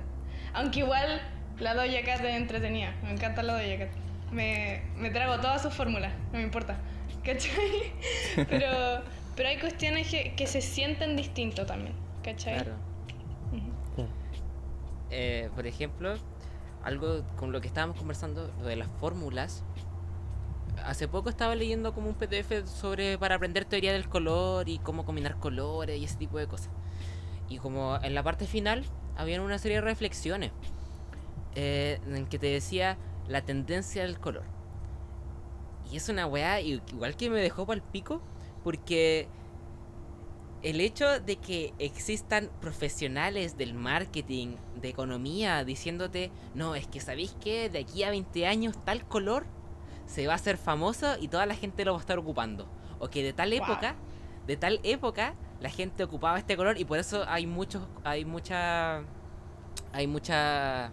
[0.55, 1.21] Aunque igual
[1.59, 2.95] la Doja Cat es entretenida.
[3.03, 3.89] Me encanta la Doja Cat.
[4.31, 6.77] Me, me trago todas sus fórmulas, no me importa.
[7.25, 7.93] ¿Cachai?
[8.49, 9.03] Pero,
[9.35, 11.95] pero hay cuestiones que, que se sienten distinto también.
[12.23, 12.55] ¿Cachai?
[12.55, 12.77] Claro.
[15.11, 16.15] Eh, por ejemplo,
[16.83, 19.65] algo con lo que estábamos conversando, lo de las fórmulas.
[20.85, 25.05] Hace poco estaba leyendo como un PDF sobre para aprender teoría del color y cómo
[25.05, 26.71] combinar colores y ese tipo de cosas.
[27.49, 28.85] Y como en la parte final
[29.17, 30.53] había una serie de reflexiones
[31.55, 32.99] eh, en que te decía
[33.29, 34.45] la tendencia del color.
[35.91, 38.21] Y es una weá igual que me dejó para el pico
[38.63, 39.29] porque
[40.69, 47.37] el hecho de que existan profesionales del marketing, de economía, diciéndote, no, es que sabéis
[47.41, 49.47] que de aquí a 20 años tal color
[50.07, 52.67] se va a hacer famoso y toda la gente lo va a estar ocupando.
[52.99, 53.59] O que de tal Wow.
[53.63, 53.95] época,
[54.49, 59.03] de tal época, la gente ocupaba este color y por eso hay muchos, hay mucha,
[59.93, 60.91] hay mucha,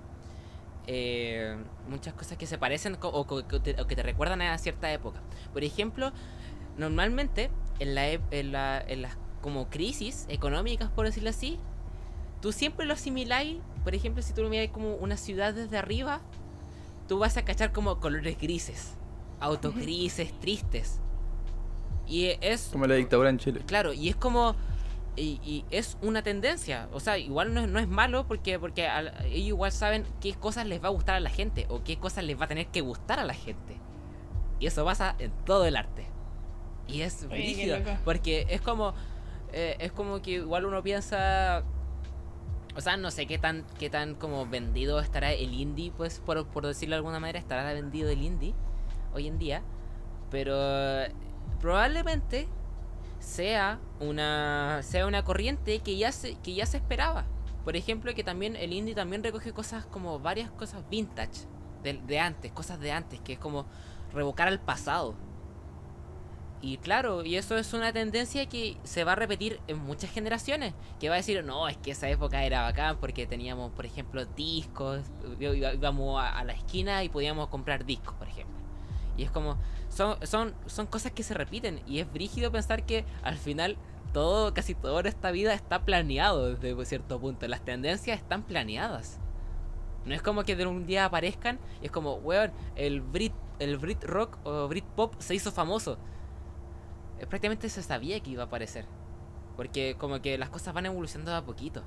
[0.85, 1.57] eh,
[1.87, 5.19] muchas cosas que se parecen o, que te, o que te recuerdan a cierta época.
[5.51, 6.11] Por ejemplo,
[6.77, 7.49] normalmente
[7.79, 11.59] en, la, en, la- en las como crisis económicas, por decirlo así,
[12.41, 13.57] tú siempre lo asimiláis.
[13.83, 16.21] Por ejemplo, si tú lo miras como una ciudad desde arriba,
[17.07, 18.95] tú vas a cachar como colores grises,
[19.39, 20.99] autos grises, tristes.
[22.07, 23.61] Y es Como la dictadura en Chile.
[23.65, 24.55] Claro, y es como.
[25.15, 26.87] Y, y es una tendencia.
[26.91, 30.33] O sea, igual no es, no es malo porque, porque al- ellos igual saben qué
[30.33, 32.67] cosas les va a gustar a la gente o qué cosas les va a tener
[32.67, 33.77] que gustar a la gente.
[34.59, 36.07] Y eso pasa en todo el arte.
[36.87, 37.91] Y es loco.
[38.03, 38.93] Porque es como.
[39.53, 41.63] Eh, es como que igual uno piensa.
[42.75, 46.47] O sea, no sé qué tan, qué tan como vendido estará el indie, pues, por,
[46.47, 48.55] por decirlo de alguna manera, estará vendido el indie
[49.13, 49.61] hoy en día.
[50.31, 50.55] Pero
[51.61, 52.47] probablemente
[53.19, 57.25] sea una, sea una corriente que ya, se, que ya se esperaba.
[57.63, 61.47] Por ejemplo, que también el indie también recoge cosas como varias cosas vintage
[61.83, 63.67] de, de antes, cosas de antes, que es como
[64.11, 65.13] revocar al pasado.
[66.63, 70.73] Y claro, y eso es una tendencia que se va a repetir en muchas generaciones.
[70.97, 74.23] Que va a decir, no, es que esa época era bacán porque teníamos, por ejemplo,
[74.25, 75.01] discos.
[75.41, 78.55] Íbamos a, la esquina y podíamos comprar discos, por ejemplo.
[79.17, 79.57] Y es como,
[79.89, 81.81] son, son, son cosas que se repiten.
[81.85, 83.75] Y es brígido pensar que al final
[84.13, 87.45] todo, casi todo en esta vida está planeado desde cierto punto.
[87.49, 89.19] Las tendencias están planeadas.
[90.05, 93.77] No es como que de un día aparezcan y es como, weón, el Brit, el
[93.77, 95.97] Brit Rock o Brit Pop se hizo famoso.
[97.23, 98.85] Eh, prácticamente se sabía que iba a aparecer.
[99.55, 101.83] Porque como que las cosas van evolucionando a poquito.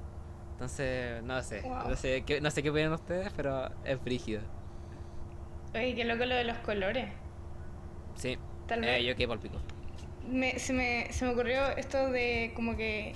[0.53, 1.63] Entonces, no sé.
[1.63, 1.89] Wow.
[1.89, 4.43] No sé qué, no sé qué opinan ustedes, pero es brígido.
[5.75, 7.09] Oye, qué loco lo de los colores.
[8.15, 8.39] Sí.
[8.67, 9.61] Tal Eh, vez yo quedé por pico.
[10.21, 13.15] me, se, me, se me ocurrió esto de como que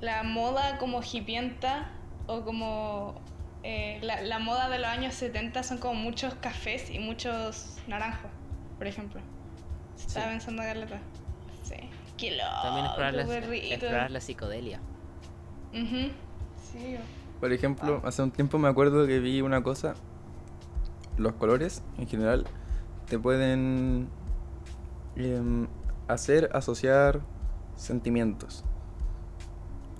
[0.00, 1.92] la moda como hipienta
[2.26, 3.22] o como
[3.62, 8.30] eh, la, la moda de los años 70 son como muchos cafés y muchos naranjos,
[8.78, 9.20] por ejemplo.
[10.06, 10.32] Estaba Sí.
[10.32, 11.00] pensando Carleta.
[11.68, 11.76] Sí.
[12.16, 13.74] Qué loco, También explorar la, perrito.
[13.74, 14.80] explorar la psicodelia.
[15.72, 16.96] Sí.
[17.40, 19.94] Por ejemplo, hace un tiempo me acuerdo que vi una cosa.
[21.16, 22.46] Los colores, en general,
[23.08, 24.08] te pueden
[25.16, 25.66] em,
[26.08, 27.20] hacer asociar
[27.76, 28.64] sentimientos.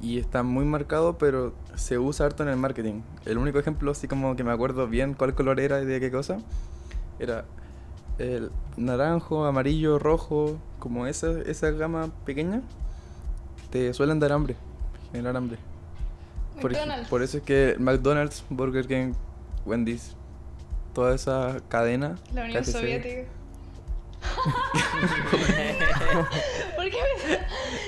[0.00, 3.02] Y está muy marcado, pero se usa harto en el marketing.
[3.24, 6.10] El único ejemplo, así como que me acuerdo bien cuál color era y de qué
[6.10, 6.38] cosa,
[7.18, 7.44] era
[8.18, 12.62] el naranjo, amarillo, rojo, como esa, esa gama pequeña,
[13.70, 14.56] te suelen dar hambre,
[15.12, 15.58] generar hambre.
[16.60, 16.72] Por,
[17.08, 19.12] por eso es que McDonald's, Burger King,
[19.64, 20.14] Wendy's,
[20.94, 22.16] toda esa cadena.
[22.34, 23.22] La Unión KFC, Soviética.
[26.76, 26.96] ¿Por qué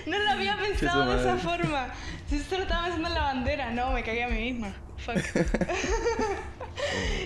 [0.07, 1.89] me- no lo había pensado de esa forma?
[2.29, 4.73] Si solo estaba pensando en la bandera, no, me cagué a mí misma.
[4.99, 5.17] Fuck.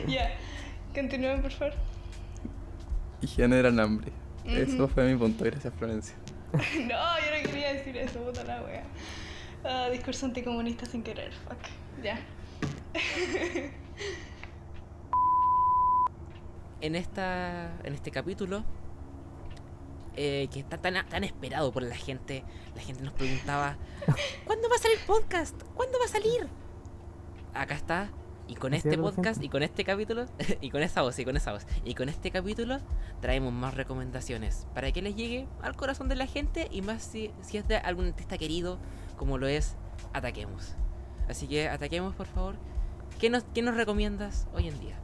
[0.09, 0.31] Ya,
[0.95, 1.75] continúen por favor.
[3.21, 4.11] Y generan hambre.
[4.45, 6.17] Eso fue mi punto, gracias Florencia.
[6.53, 8.85] No, yo no quería decir eso, puta la wea.
[9.65, 11.59] Ah, discurso anticomunista sin querer, fuck.
[12.03, 12.21] Ya.
[16.85, 18.63] en esta en este capítulo
[20.17, 23.79] eh, que está tan, tan esperado por la gente la gente nos preguntaba
[24.45, 25.61] ¿cuándo va a salir podcast?
[25.75, 26.47] ¿cuándo va a salir?
[27.55, 28.11] acá está
[28.47, 30.27] y con este podcast y con este capítulo
[30.61, 32.79] y con esa voz y con esa voz y con este capítulo
[33.21, 37.31] traemos más recomendaciones para que les llegue al corazón de la gente y más si,
[37.43, 38.79] si es de algún artista querido
[39.17, 39.77] como lo es
[40.13, 40.75] Ataquemos
[41.29, 42.57] así que Ataquemos por favor
[43.19, 44.99] ¿qué nos, qué nos recomiendas hoy en día?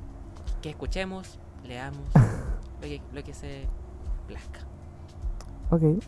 [0.60, 3.66] que escuchemos, leamos, lo que, lo que se
[4.26, 4.60] plazca.
[5.70, 6.02] Ok.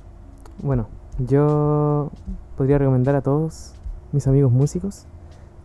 [0.63, 2.11] Bueno, yo
[2.57, 3.75] podría recomendar a todos
[4.13, 5.07] mis amigos músicos,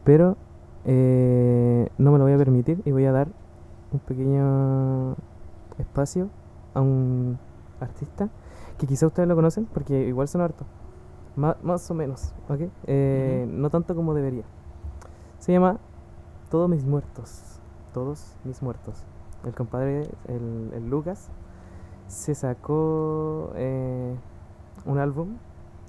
[0.03, 0.37] pero
[0.85, 3.27] eh, no me lo voy a permitir y voy a dar
[3.91, 5.15] un pequeño
[5.79, 6.29] espacio
[6.73, 7.37] a un
[7.79, 8.29] artista
[8.77, 10.67] que quizá ustedes lo conocen porque igual son hartos.
[11.35, 12.61] Ma- más o menos, ¿ok?
[12.87, 14.43] Eh, No tanto como debería.
[15.39, 15.77] Se llama
[16.49, 17.59] Todos mis muertos.
[17.93, 19.03] Todos mis muertos.
[19.45, 21.29] El compadre, el, el Lucas,
[22.07, 24.15] se sacó eh,
[24.85, 25.37] un álbum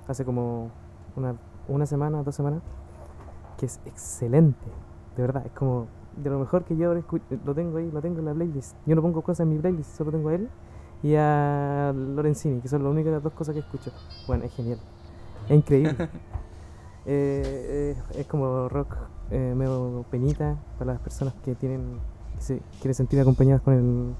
[0.07, 0.71] hace como
[1.17, 1.35] una,
[1.69, 2.63] una semana, dos semanas,
[3.59, 4.65] que es excelente,
[5.17, 5.87] de verdad, es como
[6.17, 7.03] de lo mejor que yo ahora
[7.45, 8.75] lo tengo ahí, lo tengo en la playlist.
[8.87, 10.49] Yo no pongo cosas en mi playlist, solo tengo a él
[11.03, 13.91] y a Lorenzini, que son las únicas dos cosas que escucho.
[14.27, 14.79] Bueno, es genial,
[15.49, 16.09] es increíble.
[17.11, 18.95] Eh, eh, es como rock
[19.31, 21.81] eh, medio penita para las personas que tienen
[22.37, 24.15] que se quieren sentir acompañadas con el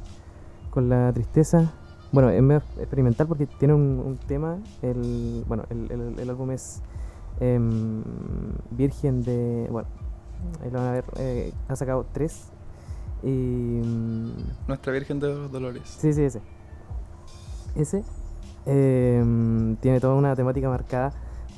[0.71, 1.71] con la tristeza.
[2.13, 4.57] Bueno, es medio experimental porque tiene un, un tema.
[4.81, 6.81] El, bueno, el, el- el álbum es
[7.41, 8.03] em,
[8.71, 9.69] Virgen de.
[9.71, 9.89] Bueno,
[10.63, 11.05] ahí lo van a ver.
[11.19, 12.49] eh, ha sacado tres.
[13.23, 13.29] Y.
[13.85, 14.31] mm,
[14.69, 15.83] Nuestra Virgen de los Dolores.
[15.87, 16.41] Sí, sí, ese.
[17.75, 18.03] Ese
[18.67, 21.13] em, tiene toda una temática marcada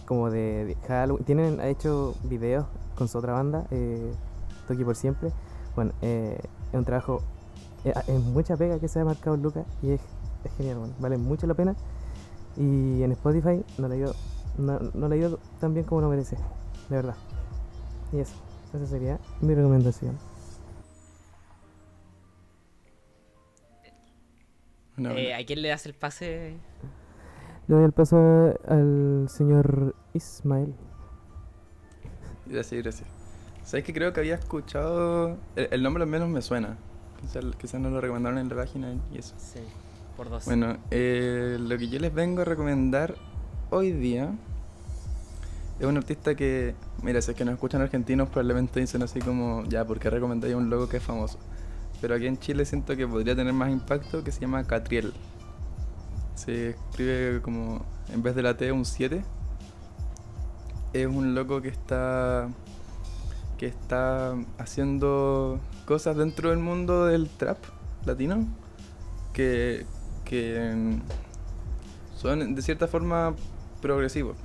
[0.07, 1.25] como de, de Halloween.
[1.25, 2.67] Tienen, ha hecho videos
[2.97, 4.13] con su otra banda, eh,
[4.69, 5.31] Toki por siempre.
[5.77, 6.39] Bueno, eh,
[6.73, 7.23] es un trabajo,
[7.85, 10.01] eh, es mucha pega que se ha marcado Lucas y es,
[10.45, 11.75] es genial, bueno, vale mucho la pena.
[12.57, 14.15] Y en Spotify no le ido,
[14.61, 16.37] no, no le ha ido tan bien como lo merece,
[16.89, 17.17] de verdad.
[18.13, 18.35] Y eso,
[18.75, 20.19] esa sería mi recomendación.
[24.99, 25.35] Eh.
[25.35, 26.57] ¿A quién le das el pase?
[27.67, 30.75] Le doy el paso al señor Ismael.
[32.47, 33.09] Gracias, gracias.
[33.65, 35.39] ¿Sabes que creo que había escuchado.
[35.57, 36.77] El, el nombre al menos me suena.
[37.21, 39.35] Quizás quizás no lo recomendaron en la página y eso.
[39.39, 39.61] Sí,
[40.17, 40.47] por dos.
[40.47, 43.15] Bueno, eh, lo que yo les vengo a recomendar
[43.71, 44.33] hoy día
[45.81, 49.65] es un artista que, mira, si es que nos escuchan argentinos, probablemente dicen así como,
[49.65, 51.39] ya, ¿por qué recomendáis un logo que es famoso?
[52.03, 55.15] Pero aquí en Chile siento que podría tener más impacto, que se llama Catriel.
[56.35, 59.25] Se escribe como, en vez de la T, un 7.
[60.93, 62.49] Es un loco que está
[63.57, 67.59] que está haciendo cosas dentro del mundo del trap
[68.07, 68.47] latino
[69.35, 69.85] que,
[70.25, 71.01] que mm,
[72.17, 73.35] son de cierta forma
[73.83, 74.37] progresivos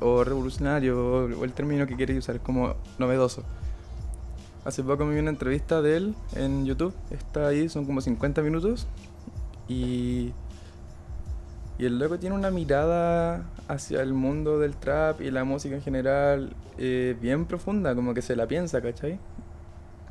[0.00, 3.42] o revolucionarios o, el término que queréis usar como novedoso.
[4.64, 8.42] Hace poco me vi una entrevista de él en YouTube, está ahí, son como 50
[8.42, 8.86] minutos
[9.68, 10.32] y,
[11.78, 15.82] y el loco tiene una mirada hacia el mundo del trap y la música en
[15.82, 19.18] general eh, bien profunda, como que se la piensa, ¿cachai?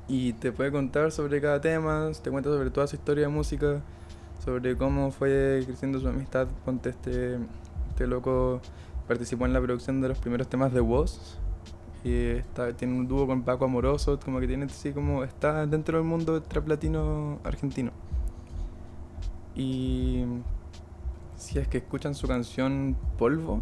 [0.08, 3.82] Y te puede contar sobre cada tema, te cuenta sobre toda su historia de música,
[4.44, 6.48] sobre cómo fue creciendo su amistad.
[6.64, 7.38] Ponte este,
[7.90, 8.62] este loco
[9.08, 11.38] participó en la producción de los primeros temas de Woz.
[12.04, 15.98] Y está, tiene un dúo con Paco Amoroso, como que tiene así como está dentro
[15.98, 17.92] del mundo trap latino argentino.
[19.56, 20.24] Y
[21.36, 23.62] si es que escuchan su canción Polvo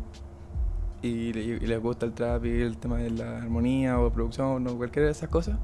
[1.01, 4.77] y, y les gusta el trap y el tema de la armonía o producción o
[4.77, 5.57] cualquiera de esas cosas,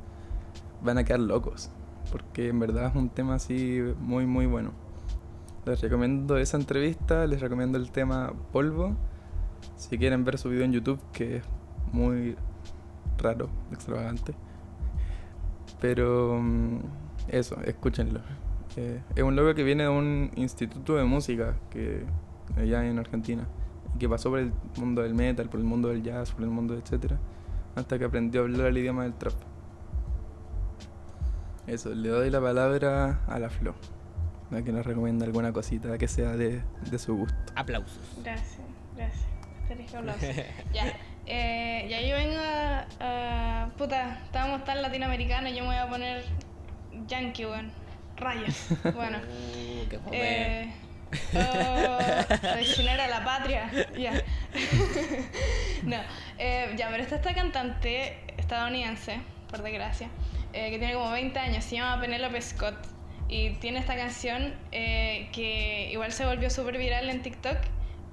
[0.84, 1.70] van a quedar locos.
[2.12, 4.72] Porque en verdad es un tema así muy muy bueno.
[5.66, 8.96] Les recomiendo esa entrevista, les recomiendo el tema Polvo.
[9.82, 11.44] Si quieren ver su video en YouTube, que es
[11.92, 12.36] muy
[13.18, 14.36] raro, extravagante.
[15.80, 16.78] Pero mm,
[17.30, 18.22] eso, escúchenlo.
[18.78, 22.06] Eh, es un loco que viene de un instituto de música que
[22.56, 23.48] allá en Argentina
[23.96, 26.52] y que pasó por el mundo del metal, por el mundo del jazz, por el
[26.52, 27.18] mundo etcétera,
[27.76, 29.34] hasta que aprendió a hablar el idioma del trap.
[31.66, 33.74] Eso, le doy la palabra a la Flo,
[34.52, 36.62] la que nos recomienda alguna cosita que sea de,
[36.92, 37.36] de su gusto.
[37.56, 38.00] Aplausos.
[38.24, 38.62] Gracias,
[38.96, 39.31] gracias.
[40.74, 40.94] Ya,
[41.26, 46.24] eh, ya yo vengo a, a- Puta, estábamos tan latinoamericanos, yo me voy a poner
[47.08, 47.72] yankee, weón.
[48.18, 48.68] Rayos.
[48.96, 49.18] Bueno.
[49.20, 50.14] Uh, qué joven.
[50.22, 50.74] Eh,
[51.36, 53.70] oh, a la patria.
[53.98, 54.14] Ya.
[55.84, 55.98] no,
[56.38, 59.20] eh, ya, pero está esta cantante estadounidense,
[59.50, 60.10] por desgracia,
[60.54, 62.76] eh, que tiene como 20 años, se llama Penelope Scott.
[63.28, 67.58] Y tiene esta canción eh, que igual se volvió súper viral en TikTok.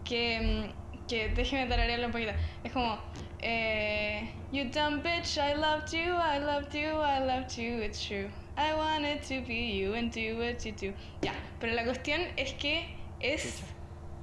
[0.04, 2.32] Que, mm, que déjeme tararearlo un poquito.
[2.62, 2.98] Es como.
[3.40, 8.28] Eh, you dumb bitch, I loved you, I loved you, I loved you, it's true.
[8.56, 10.92] I wanted to be you and do what you do.
[11.22, 12.88] Ya, pero la cuestión es que
[13.20, 13.62] es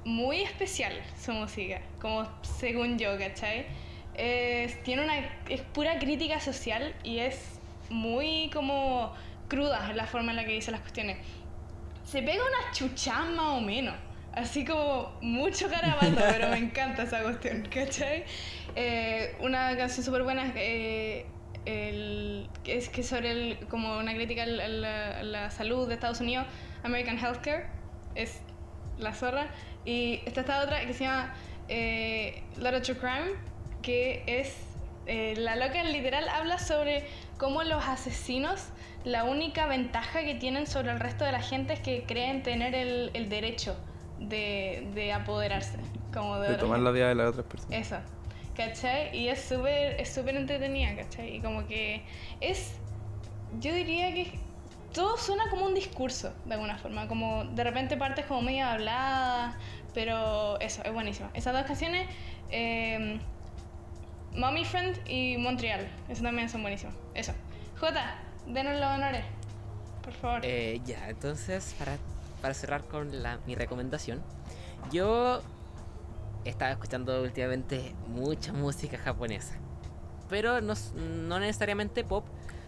[0.04, 3.66] muy especial su música, como según yo, ¿cachai?
[4.14, 5.18] Es, tiene una,
[5.48, 7.58] es pura crítica social y es
[7.88, 9.14] muy como
[9.48, 11.16] cruda la forma en la que dice las cuestiones.
[12.04, 13.94] Se pega una chuchá más o menos,
[14.36, 18.24] así como mucho carabato, pero me encanta esa cuestión, ¿cachai?
[18.76, 21.26] Eh, una canción súper buena eh,
[21.64, 25.88] el, es que sobre el, como una crítica a la, a la- a la salud
[25.88, 26.46] de Estados Unidos,
[26.84, 27.66] American Healthcare,
[28.14, 28.40] es
[28.98, 29.48] la zorra.
[29.84, 31.34] Y está esta otra que se llama
[31.68, 33.30] eh, Literature Crime,
[33.82, 34.54] que es
[35.06, 37.04] eh, la loca literal habla sobre
[37.38, 38.68] cómo los asesinos,
[39.04, 42.74] la única ventaja que tienen sobre el resto de la gente es que creen tener
[42.74, 43.76] el, el derecho
[44.18, 45.78] de, de apoderarse.
[46.12, 47.78] Como de, tomar la vida de las otras personas.
[47.78, 47.96] Eso,
[48.54, 49.16] ¿cachai?
[49.16, 51.36] Y es súper es súper entretenida, ¿cachai?
[51.36, 52.02] Y como que
[52.40, 52.74] es,
[53.60, 54.38] yo diría que
[54.92, 59.54] todo suena como un discurso, de alguna forma, como de repente partes como medio habladas,
[59.92, 61.28] pero eso, es buenísimo.
[61.34, 62.08] Esas dos canciones,
[62.50, 63.18] eh,
[64.34, 66.94] Mommy Friend y Montreal, esas también son buenísimas.
[67.14, 67.32] Eso.
[67.78, 69.24] Jota, denos los honores,
[70.02, 70.40] por favor.
[70.44, 71.98] Eh, ya, entonces, para,
[72.46, 73.10] para cerrar con
[73.44, 74.22] mi recomendación,
[74.92, 75.40] yo
[76.44, 79.56] estaba escuchando últimamente mucha música japonesa,
[80.28, 82.24] pero no, no necesariamente pop,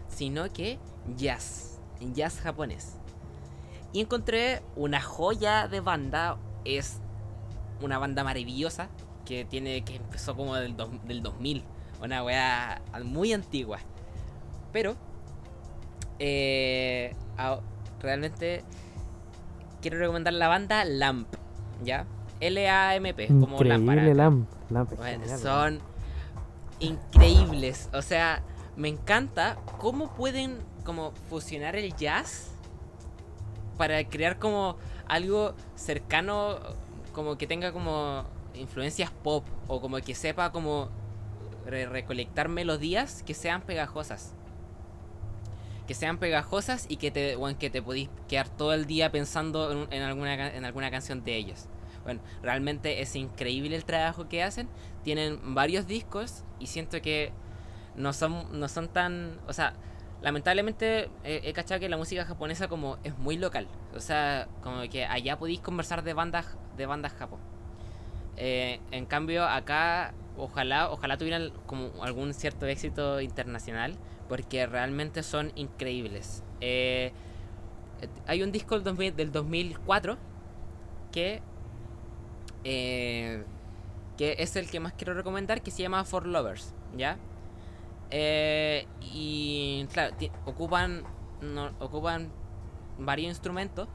[0.09, 0.79] sino que
[1.15, 1.79] jazz,
[2.13, 2.97] jazz japonés.
[3.93, 6.97] Y encontré una joya de banda, es
[7.81, 8.89] una banda maravillosa
[9.23, 11.63] que tiene que empezó como del, dos- del 2000,
[12.03, 13.79] una weá muy antigua.
[14.73, 14.97] Pero
[16.19, 17.15] eh,
[18.01, 18.65] realmente
[19.81, 21.27] quiero recomendar la banda Lamp,
[21.83, 22.05] ¿ya?
[22.39, 24.01] L-A-M-P, como lámpara.
[24.01, 24.49] Increíble Lamp.
[24.69, 25.79] Bueno, genial, son
[26.79, 27.89] increíbles.
[27.93, 28.43] O sea,
[28.75, 32.51] me encanta cómo pueden como fusionar el jazz
[33.77, 34.77] para crear como
[35.07, 36.59] algo cercano,
[37.13, 38.23] como que tenga como
[38.53, 40.89] influencias pop o como que sepa como
[41.65, 44.33] recolectar melodías que sean pegajosas.
[45.89, 49.87] Que sean pegajosas y que te, bueno, que te podís quedar todo el día pensando
[49.89, 51.65] en, alguna, en alguna canción de ellos.
[52.03, 54.69] Bueno, realmente es increíble el trabajo que hacen.
[55.03, 57.31] Tienen varios discos y siento que
[57.95, 59.39] no son, no son tan...
[59.47, 59.73] O sea,
[60.21, 63.67] lamentablemente he cachado que la música japonesa como es muy local.
[63.95, 67.39] O sea, como que allá podéis conversar de bandas de bandas japón.
[68.37, 73.97] Eh, en cambio acá ojalá ojalá tuvieran como algún cierto éxito internacional
[74.29, 76.43] porque realmente son increíbles.
[76.61, 77.11] Eh,
[78.27, 80.17] hay un disco del, del 2004
[81.11, 81.41] que
[82.63, 83.43] eh,
[84.17, 87.17] que es el que más quiero recomendar que se llama For Lovers, ¿ya?
[88.11, 90.13] Eh, y claro,
[90.45, 91.03] ocupan,
[91.79, 92.29] ocupan
[92.97, 93.87] varios instrumentos.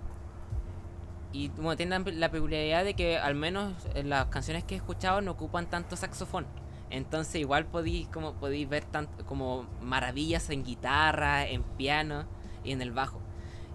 [1.33, 5.21] Y bueno, tienen la peculiaridad de que al menos en las canciones que he escuchado
[5.21, 6.47] no ocupan tanto saxofón.
[6.95, 12.25] Entonces igual podéis como podéis ver tanto como maravillas en guitarra, en piano
[12.63, 13.21] y en el bajo.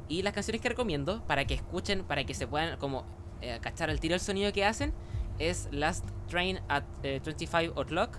[0.08, 3.04] Y las canciones que recomiendo para que escuchen, para que se puedan como
[3.42, 4.94] eh, cachar tiro el sonido que hacen
[5.38, 8.18] es Last Train at 25 eh, O'Clock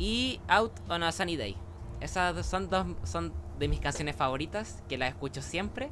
[0.00, 1.56] y Out on a Sunny Day.
[2.00, 5.90] Esas son dos son de mis canciones favoritas, que las escucho siempre.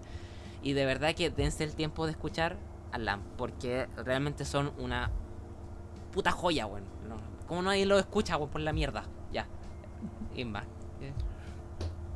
[0.64, 2.56] Y de verdad que dense el tiempo de escuchar
[2.90, 5.12] a Lamb, porque realmente son una
[6.10, 6.66] puta joya.
[6.66, 6.91] Bueno.
[7.52, 9.04] ¿Cómo nadie lo escucha, weón, por la mierda?
[9.30, 9.46] Ya.
[10.34, 10.64] Y más.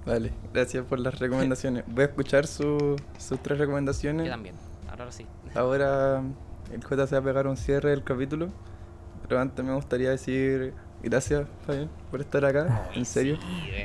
[0.06, 1.84] Vale, gracias por las recomendaciones.
[1.88, 2.96] Voy a escuchar sus
[3.42, 4.24] tres recomendaciones.
[4.24, 4.54] Yo también,
[4.88, 5.26] ahora sí.
[5.54, 6.22] Ahora
[6.72, 8.48] el J se va a pegar un cierre del capítulo,
[9.28, 10.72] pero antes me gustaría decir
[11.02, 12.88] Gracias, Fabián, por estar acá.
[12.94, 13.36] en serio.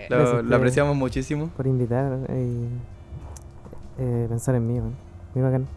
[0.07, 1.49] lo, apreciamos muchísimo.
[1.49, 2.69] Por invitar y
[3.99, 4.95] eh, pensar en mí, man.
[5.35, 5.67] Muy bacán.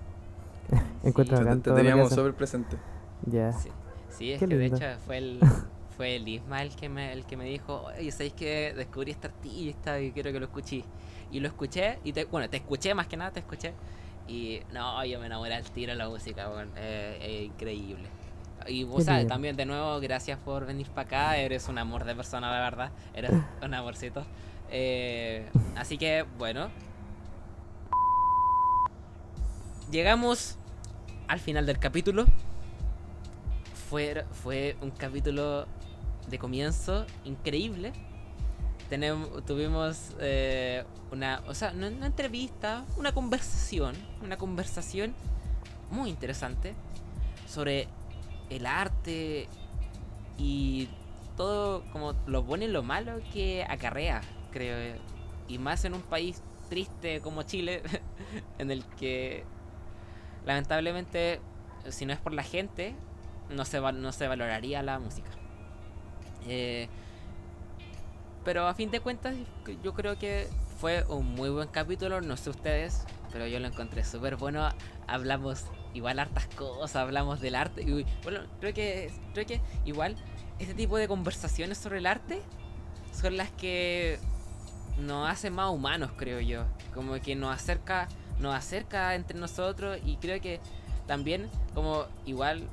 [1.02, 1.62] Encuentro bacán.
[1.62, 2.76] Te, teníamos súper presente.
[3.26, 3.52] Ya.
[3.54, 3.70] Sí,
[4.20, 5.40] es que de hecho fue el,
[5.96, 9.28] fue el Isma el que me, el que me dijo, oye, ¿sabéis que descubrí esta
[9.28, 10.84] artista y quiero que lo escuché?
[11.30, 13.72] Y lo escuché, y te, bueno, te escuché más que nada, te escuché.
[14.28, 18.08] Y no, yo me enamoré al tiro de la música, bueno, es increíble.
[18.66, 21.36] Y vos sabes, también de nuevo, gracias por venir para acá.
[21.36, 22.90] Eres un amor de persona, la verdad.
[23.12, 23.30] Eres
[23.62, 24.24] un amorcito.
[24.70, 25.46] Eh,
[25.76, 26.68] así que, bueno.
[29.90, 30.56] Llegamos
[31.28, 32.24] al final del capítulo.
[33.94, 35.68] Fue, fue un capítulo
[36.26, 37.92] de comienzo increíble.
[38.88, 40.82] Tenemos, tuvimos eh,
[41.12, 45.14] una, o sea, una entrevista, una conversación, una conversación
[45.92, 46.74] muy interesante
[47.46, 47.86] sobre
[48.50, 49.46] el arte
[50.38, 50.88] y
[51.36, 54.98] todo como lo bueno y lo malo que acarrea, creo.
[55.46, 57.80] Y más en un país triste como Chile,
[58.58, 59.44] en el que
[60.44, 61.40] lamentablemente,
[61.90, 62.96] si no es por la gente,
[63.50, 65.30] no se, no se valoraría la música.
[66.46, 66.88] Eh,
[68.44, 69.34] pero a fin de cuentas,
[69.82, 74.04] yo creo que fue un muy buen capítulo, no sé ustedes, pero yo lo encontré
[74.04, 74.68] súper bueno.
[75.06, 75.64] Hablamos
[75.94, 77.84] igual hartas cosas, hablamos del arte.
[78.22, 80.16] Bueno, creo que, creo que igual
[80.58, 82.42] este tipo de conversaciones sobre el arte
[83.12, 84.18] son las que
[84.98, 86.64] nos hacen más humanos, creo yo.
[86.92, 90.60] Como que nos acerca, nos acerca entre nosotros y creo que
[91.06, 92.68] también como igual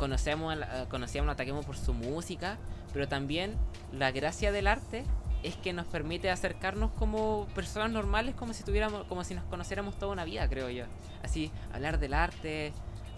[0.00, 0.56] conocemos,
[0.88, 2.56] conocíamos a Takemo por su música,
[2.92, 3.54] pero también
[3.92, 5.04] la gracia del arte
[5.42, 9.98] es que nos permite acercarnos como personas normales, como si tuviéramos, como si nos conociéramos
[9.98, 10.86] toda una vida, creo yo.
[11.22, 12.72] Así, hablar del arte,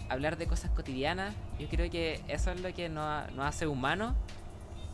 [0.09, 4.13] hablar de cosas cotidianas, yo creo que eso es lo que nos, hace humanos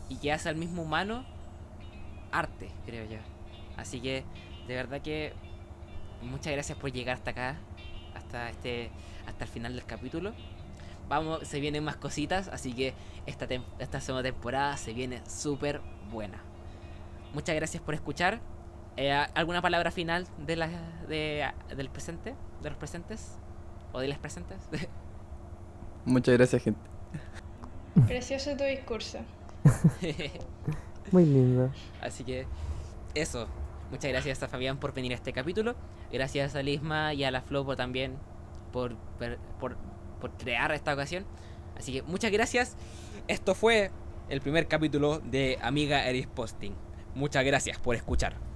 [0.08, 1.24] y que hace al mismo humano
[2.30, 3.18] arte, creo yo.
[3.76, 4.22] Así que,
[4.68, 5.32] de verdad que
[6.22, 7.56] muchas gracias por llegar hasta acá,
[8.14, 8.90] hasta este,
[9.26, 10.32] hasta el final del capítulo.
[11.10, 12.94] Vamos, se vienen más cositas, así que
[13.26, 13.48] esta,
[13.80, 16.40] esta segunda temporada se viene súper buena.
[17.34, 18.40] Muchas gracias por escuchar.
[18.96, 20.68] Eh, ¿Alguna palabra final de la,
[21.08, 22.36] de, del presente?
[22.62, 23.38] ¿De los presentes?
[23.92, 24.58] ¿O de las presentes?
[26.04, 26.80] Muchas gracias, gente.
[28.06, 29.18] Precioso tu discurso.
[31.10, 31.72] Muy lindo.
[32.00, 32.46] Así que,
[33.16, 33.48] eso.
[33.90, 35.74] Muchas gracias a Fabián por venir a este capítulo.
[36.12, 38.16] Gracias a Lisma y a la Flo también
[38.72, 38.96] por,
[39.58, 39.76] por,
[40.20, 41.24] por crear esta ocasión.
[41.76, 42.76] Así que muchas gracias.
[43.26, 43.90] Esto fue
[44.28, 46.74] el primer capítulo de Amiga Eris Posting.
[47.14, 48.49] Muchas gracias por escuchar.